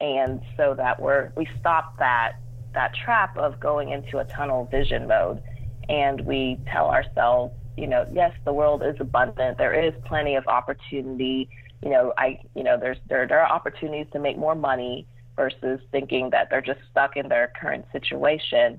And 0.00 0.40
so 0.56 0.74
that 0.74 1.00
we're 1.00 1.32
we 1.36 1.48
stop 1.60 1.98
that 1.98 2.32
that 2.74 2.94
trap 2.94 3.36
of 3.36 3.60
going 3.60 3.90
into 3.90 4.18
a 4.18 4.24
tunnel 4.24 4.66
vision 4.70 5.06
mode 5.06 5.42
and 5.88 6.20
we 6.22 6.58
tell 6.70 6.86
ourselves, 6.86 7.52
you 7.76 7.86
know, 7.86 8.06
yes, 8.12 8.32
the 8.44 8.52
world 8.52 8.82
is 8.82 8.96
abundant. 9.00 9.58
There 9.58 9.74
is 9.74 9.94
plenty 10.04 10.34
of 10.34 10.46
opportunity. 10.46 11.48
You 11.82 11.90
know, 11.90 12.12
I 12.18 12.40
you 12.54 12.62
know, 12.62 12.78
there's 12.78 12.98
there, 13.08 13.26
there 13.26 13.40
are 13.40 13.50
opportunities 13.50 14.06
to 14.12 14.18
make 14.18 14.38
more 14.38 14.54
money 14.54 15.06
versus 15.36 15.80
thinking 15.90 16.30
that 16.30 16.48
they're 16.50 16.60
just 16.60 16.80
stuck 16.90 17.16
in 17.16 17.28
their 17.28 17.52
current 17.60 17.86
situation. 17.92 18.78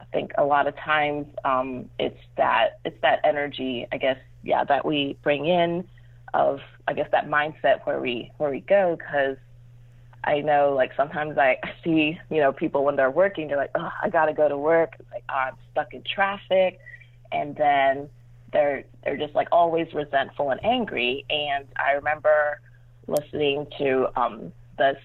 I 0.00 0.04
think 0.12 0.32
a 0.36 0.44
lot 0.44 0.66
of 0.66 0.76
times 0.76 1.26
um, 1.44 1.88
it's 1.98 2.20
that 2.36 2.80
it's 2.84 3.00
that 3.02 3.20
energy, 3.24 3.86
I 3.92 3.96
guess, 3.96 4.18
yeah, 4.42 4.64
that 4.64 4.84
we 4.84 5.16
bring 5.22 5.46
in 5.46 5.88
of 6.34 6.60
I 6.86 6.92
guess 6.92 7.08
that 7.12 7.28
mindset 7.28 7.84
where 7.84 8.00
we 8.00 8.30
where 8.36 8.50
we 8.50 8.60
go 8.60 8.96
because 8.98 9.36
I 10.24 10.40
know 10.40 10.74
like 10.74 10.92
sometimes 10.96 11.38
I 11.38 11.58
see 11.82 12.18
you 12.28 12.40
know 12.40 12.52
people 12.52 12.84
when 12.84 12.96
they're 12.96 13.10
working 13.10 13.48
they're 13.48 13.56
like 13.56 13.70
oh 13.74 13.88
I 14.02 14.10
gotta 14.10 14.34
go 14.34 14.48
to 14.48 14.58
work 14.58 14.96
it's 14.98 15.10
like 15.10 15.24
oh, 15.30 15.34
I'm 15.34 15.54
stuck 15.70 15.94
in 15.94 16.02
traffic 16.02 16.80
and 17.32 17.56
then 17.56 18.08
they're 18.54 18.84
they're 19.04 19.18
just 19.18 19.34
like 19.34 19.48
always 19.52 19.92
resentful 19.92 20.50
and 20.50 20.64
angry 20.64 21.26
and 21.28 21.66
I 21.76 21.92
remember 21.92 22.60
listening 23.06 23.66
to 23.78 24.08
um 24.16 24.52
this 24.78 24.96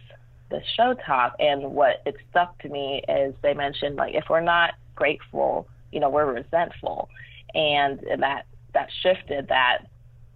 this 0.50 0.64
show 0.78 0.96
talk 1.06 1.36
and 1.40 1.62
what 1.74 2.02
it 2.06 2.16
stuck 2.30 2.58
to 2.62 2.70
me 2.70 3.04
is 3.10 3.36
they 3.42 3.54
mentioned 3.54 3.98
like 3.98 4.16
if 4.16 4.26
we're 4.30 4.40
not 4.40 4.76
grateful 4.96 5.68
you 5.92 6.00
know 6.00 6.10
we're 6.10 6.32
resentful 6.32 7.10
and 7.54 8.00
that 8.20 8.46
that 8.74 8.88
shifted 9.02 9.50
that 9.50 9.80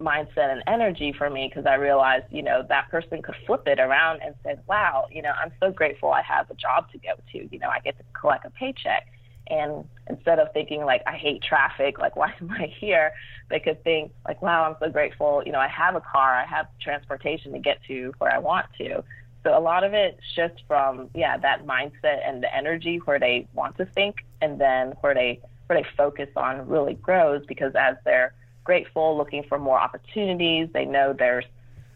mindset 0.00 0.52
and 0.52 0.62
energy 0.66 1.14
for 1.16 1.30
me 1.30 1.48
because 1.48 1.66
I 1.66 1.74
realized, 1.74 2.26
you 2.30 2.42
know, 2.42 2.64
that 2.68 2.90
person 2.90 3.22
could 3.22 3.36
flip 3.46 3.62
it 3.66 3.78
around 3.78 4.20
and 4.22 4.34
said, 4.42 4.60
wow, 4.68 5.06
you 5.10 5.22
know, 5.22 5.32
I'm 5.40 5.52
so 5.60 5.70
grateful 5.70 6.10
I 6.10 6.22
have 6.22 6.50
a 6.50 6.54
job 6.54 6.90
to 6.92 6.98
go 6.98 7.12
to. 7.32 7.48
You 7.50 7.58
know, 7.58 7.68
I 7.68 7.78
get 7.80 7.96
to 7.98 8.04
collect 8.18 8.44
a 8.44 8.50
paycheck. 8.50 9.06
And 9.48 9.84
instead 10.08 10.38
of 10.38 10.52
thinking 10.52 10.84
like, 10.84 11.02
I 11.06 11.16
hate 11.16 11.42
traffic, 11.42 11.98
like, 11.98 12.16
why 12.22 12.34
am 12.40 12.50
I 12.50 12.66
here? 12.66 13.12
They 13.50 13.60
could 13.60 13.82
think 13.84 14.12
like, 14.26 14.40
wow, 14.42 14.64
I'm 14.64 14.76
so 14.80 14.90
grateful. 14.90 15.42
You 15.44 15.52
know, 15.52 15.60
I 15.60 15.68
have 15.68 15.94
a 15.94 16.00
car, 16.00 16.34
I 16.34 16.46
have 16.46 16.66
transportation 16.80 17.52
to 17.52 17.58
get 17.58 17.82
to 17.88 18.14
where 18.18 18.32
I 18.32 18.38
want 18.38 18.66
to. 18.78 19.04
So 19.42 19.56
a 19.56 19.60
lot 19.60 19.84
of 19.84 19.92
it 19.92 20.18
shifts 20.34 20.62
from, 20.66 21.10
yeah, 21.14 21.36
that 21.36 21.66
mindset 21.66 22.26
and 22.26 22.42
the 22.42 22.54
energy 22.54 22.96
where 23.04 23.20
they 23.20 23.46
want 23.52 23.76
to 23.76 23.84
think 23.84 24.24
and 24.40 24.58
then 24.58 24.94
where 25.02 25.14
they, 25.14 25.40
where 25.66 25.82
they 25.82 25.88
focus 25.96 26.30
on 26.34 26.66
really 26.66 26.94
grows 26.94 27.44
because 27.46 27.74
as 27.74 27.96
they're 28.06 28.32
grateful, 28.64 29.16
looking 29.16 29.44
for 29.44 29.58
more 29.58 29.78
opportunities. 29.78 30.68
They 30.72 30.86
know 30.86 31.12
there's, 31.12 31.44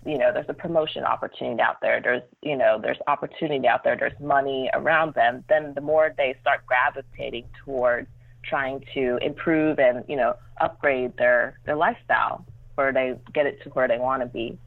you 0.05 0.17
know, 0.19 0.33
there's 0.33 0.49
a 0.49 0.55
promotion 0.55 1.05
opportunity 1.05 1.61
out 1.61 1.81
there. 1.81 2.01
There's, 2.01 2.23
you 2.43 2.57
know, 2.57 2.79
there's 2.81 2.99
opportunity 3.07 3.67
out 3.67 3.85
there. 3.85 3.97
There's 3.97 4.19
money 4.21 4.71
around 4.73 5.15
them. 5.15 5.45
Then 5.49 5.75
the 5.75 5.81
more 5.81 6.15
they 6.17 6.37
start 6.41 6.65
gravitating 6.67 7.47
towards 7.65 8.09
trying 8.43 8.85
to 8.95 9.19
improve 9.21 9.79
and, 9.79 10.05
you 10.09 10.17
know, 10.17 10.35
upgrade 10.61 11.17
their 11.17 11.59
their 11.67 11.77
lifestyle, 11.77 12.45
where 12.77 12.93
they 12.93 13.19
get 13.33 13.47
it 13.47 13.63
to 13.63 13.71
where 13.71 13.89
they 13.89 13.99
want 13.99 14.23
to 14.23 14.27
be. 14.27 14.59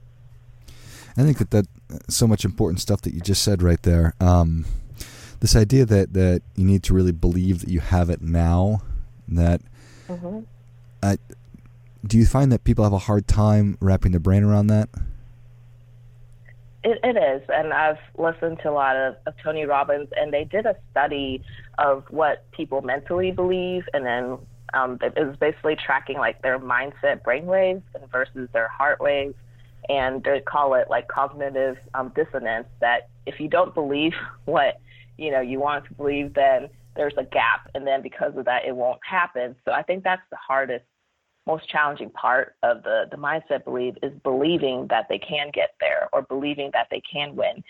I 1.17 1.23
think 1.23 1.37
that 1.39 1.51
that 1.51 1.67
so 2.09 2.27
much 2.27 2.45
important 2.45 2.79
stuff 2.79 3.01
that 3.01 3.13
you 3.13 3.21
just 3.21 3.43
said 3.43 3.61
right 3.61 3.81
there. 3.83 4.13
Um, 4.19 4.65
this 5.39 5.55
idea 5.55 5.85
that 5.85 6.13
that 6.13 6.41
you 6.55 6.65
need 6.65 6.83
to 6.83 6.93
really 6.93 7.11
believe 7.11 7.61
that 7.61 7.69
you 7.69 7.79
have 7.79 8.09
it 8.09 8.21
now. 8.21 8.81
That 9.27 9.61
mm-hmm. 10.07 10.41
I 11.01 11.17
do 12.05 12.17
you 12.17 12.25
find 12.25 12.51
that 12.51 12.63
people 12.63 12.83
have 12.83 12.93
a 12.93 12.99
hard 12.99 13.27
time 13.27 13.77
wrapping 13.79 14.11
their 14.11 14.19
brain 14.19 14.43
around 14.43 14.67
that? 14.67 14.89
It, 16.83 16.99
it 17.03 17.15
is, 17.15 17.47
and 17.53 17.73
I've 17.73 17.99
listened 18.17 18.59
to 18.63 18.69
a 18.69 18.73
lot 18.73 18.95
of, 18.95 19.15
of 19.27 19.35
Tony 19.43 19.65
Robbins, 19.65 20.09
and 20.15 20.33
they 20.33 20.43
did 20.43 20.65
a 20.65 20.75
study 20.89 21.43
of 21.77 22.03
what 22.09 22.49
people 22.51 22.81
mentally 22.81 23.31
believe, 23.31 23.83
and 23.93 24.03
then 24.03 24.39
um, 24.73 24.97
it 25.01 25.13
was 25.15 25.35
basically 25.39 25.75
tracking 25.75 26.17
like 26.17 26.41
their 26.41 26.57
mindset 26.57 27.21
brainwaves 27.21 27.83
versus 28.11 28.49
their 28.53 28.67
heart 28.67 28.99
waves, 28.99 29.35
and 29.89 30.23
they 30.23 30.39
call 30.39 30.73
it 30.73 30.89
like 30.89 31.07
cognitive 31.07 31.77
um, 31.93 32.11
dissonance. 32.15 32.67
That 32.79 33.09
if 33.27 33.39
you 33.39 33.47
don't 33.47 33.75
believe 33.75 34.13
what 34.45 34.79
you 35.17 35.31
know 35.31 35.41
you 35.41 35.59
want 35.59 35.85
to 35.85 35.93
believe, 35.93 36.33
then 36.33 36.69
there's 36.95 37.13
a 37.17 37.23
gap, 37.23 37.69
and 37.75 37.85
then 37.85 38.01
because 38.01 38.35
of 38.35 38.45
that, 38.45 38.65
it 38.65 38.75
won't 38.75 38.99
happen. 39.07 39.55
So 39.65 39.71
I 39.71 39.83
think 39.83 40.03
that's 40.03 40.23
the 40.29 40.37
hardest 40.37 40.85
most 41.47 41.67
challenging 41.69 42.09
part 42.11 42.55
of 42.63 42.83
the, 42.83 43.05
the 43.09 43.17
mindset 43.17 43.63
belief 43.63 43.95
is 44.03 44.13
believing 44.23 44.87
that 44.89 45.07
they 45.09 45.17
can 45.17 45.49
get 45.53 45.75
there 45.79 46.07
or 46.13 46.21
believing 46.21 46.69
that 46.73 46.87
they 46.91 47.01
can 47.01 47.35
win. 47.35 47.63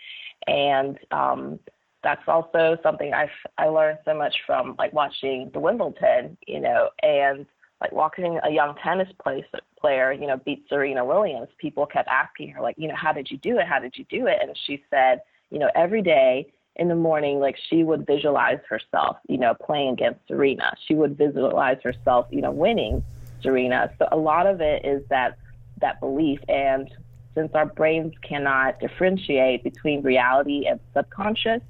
And 0.48 1.00
um, 1.12 1.60
that's 2.04 2.22
also 2.28 2.78
something 2.84 3.14
I've 3.14 3.30
I 3.58 3.68
learned 3.68 4.00
so 4.06 4.14
much 4.14 4.36
from 4.46 4.76
like 4.78 4.94
watching 4.94 5.50
the 5.54 5.60
Wimbledon, 5.60 6.38
you 6.48 6.60
know, 6.60 6.90
and 7.04 7.46
like 7.80 7.92
watching 7.92 8.40
a 8.44 8.50
young 8.50 8.76
tennis 8.84 9.08
play, 9.22 9.46
player, 9.80 10.12
you 10.12 10.28
know, 10.28 10.38
beat 10.38 10.66
Serena 10.70 11.04
Williams. 11.06 11.48
People 11.58 11.86
kept 11.86 12.10
asking 12.10 12.50
her 12.50 12.62
like, 12.62 12.76
you 12.78 12.88
know, 12.88 12.96
how 12.96 13.12
did 13.14 13.30
you 13.30 13.38
do 13.38 13.58
it? 13.58 13.66
How 13.66 13.80
did 13.80 13.98
you 13.98 14.06
do 14.10 14.28
it? 14.28 14.38
And 14.42 14.56
she 14.66 14.84
said, 14.90 15.22
you 15.50 15.60
know, 15.60 15.70
every 15.76 16.02
day 16.02 16.52
in 16.76 16.88
the 16.88 16.96
morning, 16.96 17.40
like 17.40 17.58
she 17.70 17.84
would 17.84 18.06
visualize 18.06 18.60
herself, 18.70 19.18
you 19.28 19.38
know, 19.38 19.54
playing 19.54 19.90
against 19.94 20.20
Serena. 20.28 20.72
She 20.88 20.96
would 20.96 21.18
visualize 21.18 21.78
herself, 21.84 22.28
you 22.30 22.42
know, 22.42 22.52
winning 22.52 23.04
Serena. 23.42 23.92
So 24.00 24.08
a 24.12 24.18
lot 24.18 24.48
of 24.48 24.62
it 24.62 24.86
is 24.86 25.04
that 25.10 25.38
that 25.80 26.00
belief 26.00 26.40
and 26.48 26.90
since 27.34 27.52
our 27.54 27.66
brains 27.66 28.14
cannot 28.22 28.80
differentiate 28.80 29.64
between 29.64 30.02
reality 30.02 30.66
and 30.68 30.80
subconscious, 30.94 31.62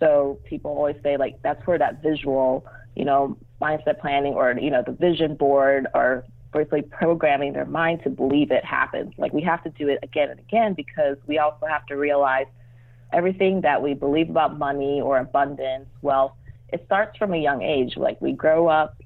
So 0.00 0.38
people 0.44 0.72
always 0.72 0.96
say 1.02 1.16
like 1.16 1.40
that's 1.42 1.64
where 1.66 1.78
that 1.78 2.02
visual, 2.02 2.66
you 2.96 3.04
know, 3.04 3.36
mindset 3.62 4.00
planning 4.00 4.34
or 4.34 4.52
you 4.58 4.70
know 4.70 4.82
the 4.84 4.92
vision 4.92 5.36
board 5.36 5.86
or 5.94 6.24
basically 6.52 6.82
programming 6.82 7.52
their 7.52 7.64
mind 7.64 8.02
to 8.04 8.10
believe 8.10 8.50
it 8.50 8.64
happens. 8.64 9.12
Like 9.18 9.32
we 9.32 9.42
have 9.42 9.62
to 9.64 9.70
do 9.70 9.88
it 9.88 9.98
again 10.02 10.30
and 10.30 10.40
again 10.40 10.74
because 10.74 11.16
we 11.26 11.38
also 11.38 11.66
have 11.66 11.86
to 11.86 11.94
realize 11.94 12.46
everything 13.12 13.60
that 13.62 13.82
we 13.82 13.94
believe 13.94 14.30
about 14.30 14.58
money 14.58 15.00
or 15.00 15.18
abundance, 15.18 15.88
wealth, 16.02 16.32
it 16.72 16.82
starts 16.86 17.16
from 17.16 17.32
a 17.32 17.38
young 17.38 17.62
age. 17.62 17.96
Like 17.96 18.20
we 18.20 18.32
grow 18.32 18.68
up 18.68 18.96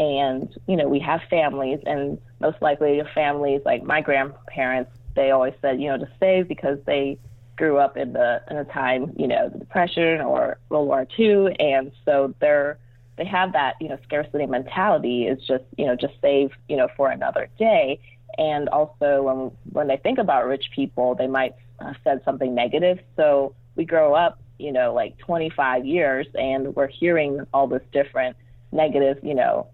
and, 0.00 0.48
you 0.66 0.76
know, 0.76 0.88
we 0.88 0.98
have 1.00 1.20
families 1.28 1.78
and 1.84 2.18
most 2.40 2.56
likely 2.62 2.96
your 2.96 3.08
families 3.14 3.60
like 3.66 3.82
my 3.82 4.00
grandparents, 4.00 4.90
they 5.14 5.30
always 5.30 5.52
said, 5.60 5.78
you 5.78 5.88
know, 5.88 5.98
to 5.98 6.08
save 6.18 6.48
because 6.48 6.78
they 6.86 7.18
grew 7.58 7.76
up 7.76 7.98
in 7.98 8.14
the 8.14 8.40
in 8.50 8.56
a 8.56 8.64
time, 8.64 9.12
you 9.18 9.28
know, 9.28 9.50
the 9.50 9.58
depression 9.58 10.22
or 10.22 10.58
World 10.70 10.88
War 10.88 11.06
II 11.18 11.54
and 11.58 11.92
so 12.06 12.34
they're 12.40 12.78
they 13.18 13.26
have 13.26 13.52
that, 13.52 13.74
you 13.78 13.88
know, 13.88 13.98
scarcity 14.04 14.46
mentality 14.46 15.26
is 15.26 15.46
just, 15.46 15.64
you 15.76 15.84
know, 15.84 15.94
just 15.94 16.14
save, 16.22 16.52
you 16.70 16.78
know, 16.78 16.88
for 16.96 17.10
another 17.10 17.50
day. 17.58 18.00
And 18.38 18.70
also 18.70 19.24
when 19.24 19.50
when 19.70 19.86
they 19.86 19.98
think 19.98 20.18
about 20.18 20.46
rich 20.46 20.70
people, 20.74 21.14
they 21.14 21.26
might 21.26 21.54
uh, 21.78 21.92
said 22.04 22.22
something 22.24 22.54
negative. 22.54 23.00
So 23.16 23.54
we 23.76 23.84
grow 23.84 24.14
up, 24.14 24.40
you 24.58 24.72
know, 24.72 24.94
like 24.94 25.18
25 25.18 25.84
years, 25.84 26.26
and 26.34 26.74
we're 26.74 26.86
hearing 26.86 27.46
all 27.52 27.66
this 27.66 27.82
different 27.92 28.38
negative, 28.72 29.18
you 29.22 29.34
know, 29.34 29.66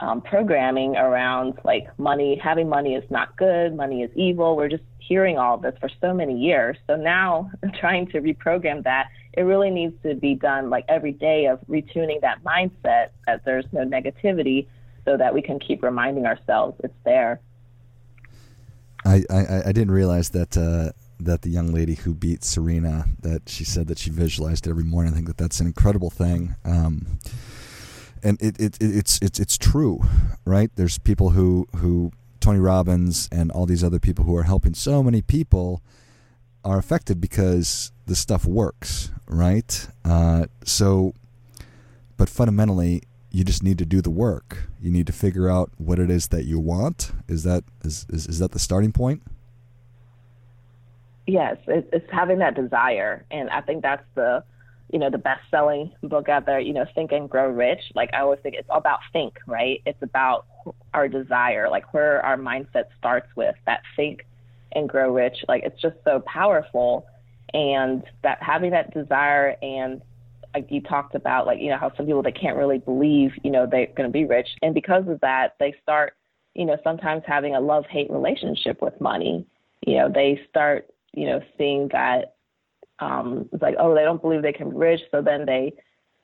um, 0.00 0.20
programming 0.20 0.96
around 0.96 1.58
like 1.64 1.86
money, 1.98 2.40
having 2.42 2.68
money 2.68 2.94
is 2.94 3.08
not 3.10 3.36
good, 3.36 3.76
money 3.76 4.02
is 4.02 4.10
evil. 4.16 4.56
We're 4.56 4.68
just 4.68 4.82
hearing 4.98 5.38
all 5.38 5.58
this 5.58 5.74
for 5.80 5.90
so 6.00 6.12
many 6.12 6.38
years. 6.38 6.76
So 6.86 6.96
now 6.96 7.50
trying 7.80 8.06
to 8.08 8.20
reprogram 8.20 8.84
that, 8.84 9.08
it 9.34 9.42
really 9.42 9.70
needs 9.70 9.94
to 10.02 10.14
be 10.14 10.34
done 10.34 10.70
like 10.70 10.84
every 10.88 11.12
day 11.12 11.46
of 11.46 11.60
retuning 11.68 12.20
that 12.20 12.42
mindset 12.44 13.08
that 13.26 13.44
there's 13.44 13.66
no 13.72 13.80
negativity 13.80 14.66
so 15.04 15.16
that 15.16 15.34
we 15.34 15.42
can 15.42 15.58
keep 15.58 15.82
reminding 15.82 16.26
ourselves 16.26 16.76
it's 16.82 16.94
there. 17.04 17.40
I, 19.04 19.22
I, 19.28 19.62
I 19.66 19.72
didn't 19.72 19.90
realize 19.90 20.30
that 20.30 20.56
uh, 20.56 20.92
that 21.20 21.42
the 21.42 21.50
young 21.50 21.72
lady 21.72 21.94
who 21.94 22.14
beat 22.14 22.42
Serena 22.42 23.06
that 23.20 23.48
she 23.48 23.64
said 23.64 23.86
that 23.88 23.98
she 23.98 24.10
visualized 24.10 24.66
every 24.66 24.84
morning. 24.84 25.12
I 25.12 25.16
think 25.16 25.26
that 25.26 25.36
that's 25.36 25.60
an 25.60 25.66
incredible 25.66 26.10
thing. 26.10 26.56
Um, 26.64 27.18
and 28.24 28.40
it, 28.40 28.58
it, 28.58 28.76
it, 28.80 28.96
it's 28.96 29.18
it's 29.22 29.38
it's 29.38 29.58
true, 29.58 30.02
right? 30.44 30.70
There's 30.74 30.98
people 30.98 31.30
who 31.30 31.68
who 31.76 32.10
Tony 32.40 32.58
Robbins 32.58 33.28
and 33.30 33.52
all 33.52 33.66
these 33.66 33.84
other 33.84 34.00
people 34.00 34.24
who 34.24 34.34
are 34.36 34.42
helping 34.42 34.74
so 34.74 35.02
many 35.02 35.22
people 35.22 35.82
are 36.64 36.78
affected 36.78 37.20
because 37.20 37.92
the 38.06 38.16
stuff 38.16 38.46
works, 38.46 39.10
right? 39.28 39.88
Uh, 40.04 40.46
so, 40.64 41.12
but 42.16 42.28
fundamentally, 42.28 43.02
you 43.30 43.44
just 43.44 43.62
need 43.62 43.78
to 43.78 43.84
do 43.84 44.00
the 44.00 44.10
work. 44.10 44.68
You 44.80 44.90
need 44.90 45.06
to 45.06 45.12
figure 45.12 45.48
out 45.48 45.70
what 45.76 45.98
it 45.98 46.10
is 46.10 46.28
that 46.28 46.44
you 46.44 46.58
want. 46.58 47.12
Is 47.28 47.44
that 47.44 47.64
is 47.84 48.06
is, 48.08 48.26
is 48.26 48.38
that 48.38 48.52
the 48.52 48.58
starting 48.58 48.92
point? 48.92 49.22
Yes, 51.26 51.56
it's 51.66 52.10
having 52.10 52.38
that 52.38 52.54
desire, 52.54 53.24
and 53.30 53.48
I 53.50 53.60
think 53.60 53.82
that's 53.82 54.04
the 54.14 54.44
you 54.90 54.98
know 54.98 55.10
the 55.10 55.18
best 55.18 55.42
selling 55.50 55.92
book 56.02 56.28
out 56.28 56.46
there. 56.46 56.60
You 56.60 56.72
know, 56.72 56.84
Think 56.94 57.12
and 57.12 57.28
Grow 57.28 57.48
Rich. 57.48 57.80
Like 57.94 58.10
I 58.12 58.20
always 58.20 58.40
think 58.42 58.54
it's 58.54 58.68
all 58.70 58.78
about 58.78 59.00
think, 59.12 59.34
right? 59.46 59.80
It's 59.86 60.02
about 60.02 60.46
our 60.92 61.08
desire, 61.08 61.68
like 61.68 61.92
where 61.92 62.24
our 62.24 62.36
mindset 62.36 62.84
starts 62.98 63.28
with 63.36 63.54
that 63.66 63.82
think 63.96 64.26
and 64.72 64.88
grow 64.88 65.12
rich. 65.12 65.36
Like 65.48 65.62
it's 65.64 65.80
just 65.80 65.96
so 66.04 66.20
powerful, 66.26 67.06
and 67.52 68.02
that 68.22 68.38
having 68.42 68.70
that 68.70 68.92
desire 68.94 69.56
and 69.62 70.02
like 70.54 70.70
you 70.70 70.80
talked 70.80 71.14
about, 71.14 71.46
like 71.46 71.60
you 71.60 71.70
know 71.70 71.78
how 71.78 71.92
some 71.96 72.06
people 72.06 72.22
they 72.22 72.32
can't 72.32 72.56
really 72.56 72.78
believe 72.78 73.32
you 73.42 73.50
know 73.50 73.66
they're 73.70 73.88
going 73.96 74.08
to 74.08 74.12
be 74.12 74.24
rich, 74.24 74.48
and 74.62 74.74
because 74.74 75.08
of 75.08 75.20
that 75.20 75.54
they 75.58 75.74
start 75.82 76.14
you 76.54 76.64
know 76.64 76.76
sometimes 76.84 77.22
having 77.26 77.54
a 77.54 77.60
love 77.60 77.84
hate 77.90 78.10
relationship 78.10 78.80
with 78.80 79.00
money. 79.00 79.46
You 79.86 79.96
know 79.98 80.08
they 80.12 80.40
start 80.48 80.88
you 81.14 81.26
know, 81.26 81.40
seeing 81.56 81.88
that 81.92 82.33
um, 83.00 83.48
it's 83.52 83.62
like, 83.62 83.76
oh, 83.78 83.94
they 83.94 84.02
don't 84.02 84.22
believe 84.22 84.42
they 84.42 84.52
can 84.52 84.70
be 84.70 84.76
rich, 84.76 85.00
so 85.10 85.20
then 85.22 85.46
they 85.46 85.72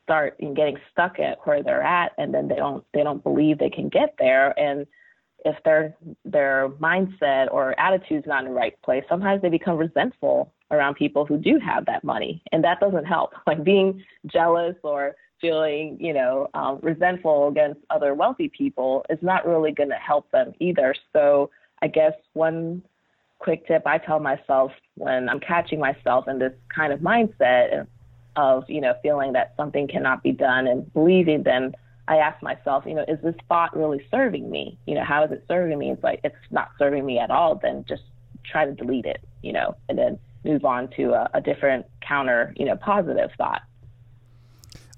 start 0.05 0.39
getting 0.39 0.77
stuck 0.91 1.19
at 1.19 1.39
where 1.45 1.63
they're 1.63 1.83
at, 1.83 2.13
and 2.19 2.33
then 2.33 2.49
they 2.49 2.57
don't 2.57 2.85
they 2.95 3.03
don't 3.03 3.23
believe 3.23 3.59
they 3.59 3.71
can 3.71 3.89
get 3.89 4.15
there, 4.19 4.59
and 4.59 4.87
if 5.45 5.57
their 5.65 5.97
their 6.25 6.69
mindset 6.81 7.51
or 7.51 7.79
attitude's 7.79 8.27
not 8.27 8.45
in 8.45 8.51
the 8.51 8.55
right 8.55 8.81
place, 8.83 9.05
sometimes 9.09 9.43
they 9.43 9.49
become 9.49 9.77
resentful 9.77 10.53
around 10.71 10.95
people 10.95 11.27
who 11.27 11.37
do 11.39 11.59
have 11.59 11.87
that 11.87 12.05
money, 12.05 12.43
and 12.53 12.63
that 12.65 12.81
doesn't 12.81 13.05
help. 13.05 13.33
Like 13.47 13.65
being 13.65 14.03
jealous 14.27 14.77
or 14.85 15.17
feeling, 15.41 15.97
you 15.99 16.13
know, 16.13 16.49
um, 16.55 16.79
resentful 16.83 17.49
against 17.49 17.81
other 17.91 18.15
wealthy 18.15 18.49
people 18.49 19.05
is 19.11 19.19
not 19.23 19.47
really 19.47 19.73
going 19.73 19.89
to 19.89 19.97
help 19.97 20.31
them 20.31 20.53
either. 20.61 20.95
So 21.13 21.51
I 21.83 21.89
guess 21.89 22.13
one 22.35 22.83
quick 23.41 23.67
tip 23.67 23.83
I 23.87 23.99
tell 23.99 24.21
myself 24.21 24.71
when 24.95 25.29
I'm 25.29 25.41
catching 25.41 25.81
myself 25.81 26.29
in 26.29 26.39
this 26.39 26.53
kind 26.75 26.93
of 26.93 27.01
mindset 27.01 27.87
of, 28.37 28.65
you 28.69 28.81
know, 28.81 28.95
feeling 29.03 29.33
that 29.33 29.55
something 29.57 29.89
cannot 29.89 30.23
be 30.23 30.31
done 30.31 30.69
and 30.69 30.91
believing, 30.93 31.43
then 31.43 31.75
I 32.07 32.17
ask 32.17 32.41
myself, 32.43 32.85
you 32.87 32.95
know, 32.95 33.05
is 33.09 33.19
this 33.23 33.35
thought 33.49 33.77
really 33.77 34.07
serving 34.11 34.49
me? 34.49 34.79
You 34.87 34.95
know, 34.95 35.05
how 35.05 35.25
is 35.25 35.33
it 35.33 35.45
serving 35.49 35.79
me? 35.79 35.91
It's 35.91 36.03
like 36.03 36.21
it's 36.23 36.37
not 36.51 36.71
serving 36.79 37.05
me 37.05 37.19
at 37.19 37.31
all, 37.31 37.57
then 37.61 37.85
just 37.89 38.03
try 38.45 38.67
to 38.67 38.73
delete 38.73 39.07
it, 39.07 39.21
you 39.43 39.53
know, 39.53 39.75
and 39.89 39.99
then 39.99 40.19
move 40.45 40.65
on 40.65 40.89
to 40.97 41.13
a, 41.13 41.31
a 41.35 41.41
different 41.41 41.87
counter, 42.01 42.55
you 42.57 42.67
know, 42.67 42.77
positive 42.77 43.31
thought. 43.37 43.63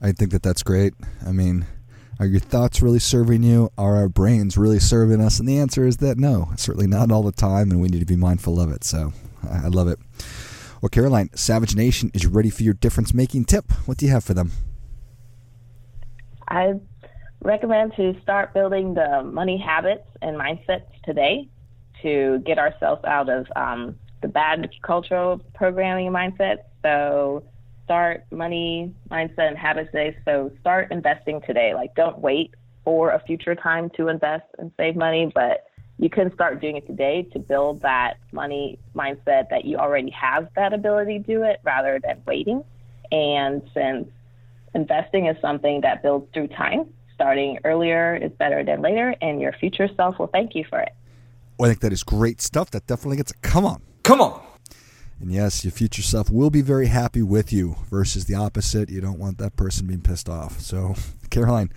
I 0.01 0.13
think 0.13 0.33
that 0.33 0.43
that's 0.43 0.63
great. 0.63 0.95
I 1.25 1.33
mean, 1.33 1.67
are 2.19 2.27
your 2.27 2.41
thoughts 2.41 2.83
really 2.83 2.99
serving 2.99 3.43
you? 3.43 3.71
Are 3.77 3.97
our 3.97 4.09
brains 4.09 4.57
really 4.57 4.79
serving 4.79 5.21
us? 5.21 5.41
And 5.41 5.49
the 5.49 5.59
answer 5.59 5.87
is 5.87 5.99
that 5.99 6.19
no, 6.19 6.51
certainly 6.57 6.87
not 6.87 7.11
all 7.11 7.23
the 7.23 7.33
time, 7.33 7.71
and 7.71 7.81
we 7.81 7.89
need 7.89 8.01
to 8.01 8.07
be 8.07 8.17
mindful 8.17 8.61
of 8.61 8.71
it. 8.71 8.85
So 8.85 9.13
I 9.49 9.69
love 9.69 9.89
it. 9.89 9.99
Well, 10.81 10.91
Caroline, 10.91 11.31
Savage 11.35 11.77
Nation 11.77 12.11
is 12.15 12.27
ready 12.27 12.51
for 12.51 12.63
your 12.63 12.75
difference 12.75 13.15
making 13.15 13.45
tip. 13.45 13.71
What 13.87 13.99
do 13.99 14.07
you 14.07 14.13
have 14.13 14.25
for 14.25 14.35
them? 14.35 14.51
I 16.49 16.75
recommend 17.43 17.95
to 17.97 18.15
start 18.23 18.53
building 18.53 18.95
the 18.95 19.23
money 19.25 19.59
habits 19.59 20.07
and 20.21 20.37
mindsets 20.37 20.87
today 21.05 21.49
to 22.03 22.41
get 22.45 22.59
ourselves 22.59 23.03
out 23.05 23.29
of 23.29 23.47
um, 23.57 23.97
the 24.23 24.29
bad 24.29 24.69
cultural 24.83 25.41
programming 25.55 26.11
mindset. 26.11 26.59
So 26.83 27.45
start 27.85 28.25
money 28.31 28.95
mindset 29.11 29.49
and 29.49 29.59
habits 29.59 29.91
today. 29.93 30.17
So 30.25 30.51
start 30.61 30.91
investing 30.91 31.41
today. 31.47 31.75
Like 31.75 31.95
don't 31.95 32.19
wait 32.19 32.55
for 32.85 33.11
a 33.11 33.21
future 33.21 33.55
time 33.55 33.91
to 33.97 34.09
invest 34.09 34.45
and 34.59 34.73
save 34.77 34.97
money, 34.97 35.31
but 35.35 35.65
you 35.99 36.11
can 36.11 36.33
start 36.35 36.61
doing 36.61 36.77
it 36.77 36.87
today 36.87 37.23
to 37.33 37.39
build 37.39 37.83
that 37.83 38.15
money 38.33 38.79
mindset 38.95 39.49
that 39.51 39.65
you 39.65 39.77
already 39.77 40.11
have 40.11 40.49
that 40.57 40.73
ability 40.73 41.19
to 41.19 41.25
do 41.25 41.43
it 41.45 41.61
rather 41.63 42.01
than 42.03 42.21
waiting. 42.27 42.65
And 43.13 43.63
since 43.75 44.09
investing 44.75 45.27
is 45.27 45.37
something 45.41 45.83
that 45.83 46.03
builds 46.03 46.27
through 46.33 46.49
time, 46.49 46.87
starting 47.15 47.59
earlier 47.65 48.17
is 48.17 48.33
better 48.33 48.65
than 48.65 48.83
later, 48.83 49.15
and 49.21 49.41
your 49.41 49.53
future 49.53 49.89
self 49.97 50.19
will 50.19 50.29
thank 50.29 50.55
you 50.55 50.65
for 50.69 50.81
it. 50.81 50.93
Well, 51.59 51.71
I 51.71 51.75
think 51.75 51.83
that 51.83 51.93
is 51.93 52.03
great 52.03 52.41
stuff. 52.41 52.71
That 52.73 52.87
definitely 52.87 53.19
gets 53.19 53.31
a 53.31 53.35
come 53.37 53.65
on. 53.65 53.83
Come 54.03 54.21
on. 54.21 54.43
And 55.23 55.31
yes, 55.31 55.65
your 55.65 55.71
future 55.71 56.03
self 56.03 56.31
will 56.31 56.51
be 56.51 56.63
very 56.63 56.89
happy 56.89 57.23
with 57.23 57.53
you 57.53 57.77
versus 57.89 58.25
the 58.25 58.35
opposite. 58.35 58.91
You 58.91 59.01
don't 59.01 59.21
want 59.21 59.39
that 59.39 59.55
person 59.55 59.87
being 59.87 60.01
pissed 60.01 60.29
off. 60.29 60.59
So, 60.61 60.97
Caroline, 61.31 61.71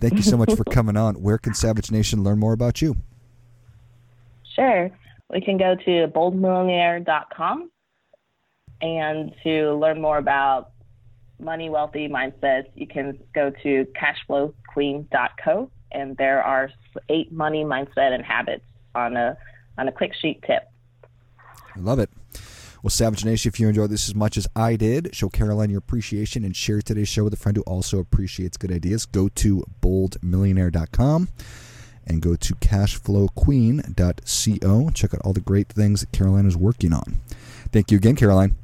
thank 0.00 0.12
you 0.12 0.22
so 0.22 0.36
much 0.36 0.52
for 0.52 0.64
coming 0.70 0.98
on. 0.98 1.22
Where 1.22 1.38
can 1.38 1.54
Savage 1.54 1.90
Nation 1.90 2.22
learn 2.22 2.38
more 2.38 2.52
about 2.52 2.82
you? 2.82 2.98
Sure. 4.54 4.90
We 5.30 5.40
can 5.40 5.56
go 5.56 5.76
to 5.76 6.08
boldmillionaire.com 6.08 7.70
and 8.82 9.34
to 9.44 9.72
learn 9.72 9.98
more 10.02 10.18
about 10.18 10.72
money 11.38 11.70
wealthy 11.70 12.06
mindsets, 12.06 12.66
you 12.74 12.86
can 12.86 13.18
go 13.34 13.50
to 13.62 13.86
cashflowqueen.co 13.96 15.70
and 15.92 16.16
there 16.18 16.42
are 16.42 16.70
eight 17.08 17.32
money 17.32 17.64
mindset 17.64 18.12
and 18.12 18.22
habits 18.22 18.64
on 18.94 19.16
a 19.16 19.38
on 19.78 19.88
a 19.88 19.92
quick 19.92 20.12
sheet 20.20 20.42
tip. 20.42 20.68
I 21.74 21.78
love 21.78 21.98
it. 21.98 22.10
Well, 22.82 22.90
Savage 22.90 23.26
Nation, 23.26 23.50
if 23.50 23.60
you 23.60 23.68
enjoyed 23.68 23.90
this 23.90 24.08
as 24.08 24.14
much 24.14 24.38
as 24.38 24.48
I 24.56 24.76
did, 24.76 25.14
show 25.14 25.28
Caroline 25.28 25.68
your 25.68 25.80
appreciation 25.80 26.44
and 26.44 26.56
share 26.56 26.80
today's 26.80 27.08
show 27.08 27.24
with 27.24 27.34
a 27.34 27.36
friend 27.36 27.54
who 27.56 27.62
also 27.64 27.98
appreciates 27.98 28.56
good 28.56 28.72
ideas. 28.72 29.04
Go 29.04 29.28
to 29.28 29.66
boldmillionaire.com 29.82 31.28
and 32.06 32.22
go 32.22 32.36
to 32.36 32.54
cashflowqueen.co. 32.54 34.90
Check 34.90 35.14
out 35.14 35.20
all 35.22 35.34
the 35.34 35.40
great 35.40 35.68
things 35.68 36.00
that 36.00 36.10
Caroline 36.12 36.46
is 36.46 36.56
working 36.56 36.94
on. 36.94 37.20
Thank 37.70 37.90
you 37.90 37.98
again, 37.98 38.16
Caroline. 38.16 38.56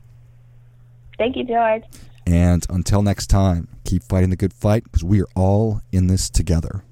Thank 1.18 1.36
you, 1.36 1.44
George. 1.44 1.82
And 2.26 2.66
until 2.70 3.02
next 3.02 3.26
time, 3.28 3.68
keep 3.84 4.02
fighting 4.02 4.30
the 4.30 4.36
good 4.36 4.54
fight 4.54 4.84
because 4.84 5.04
we 5.04 5.20
are 5.20 5.28
all 5.36 5.82
in 5.92 6.06
this 6.06 6.30
together. 6.30 6.82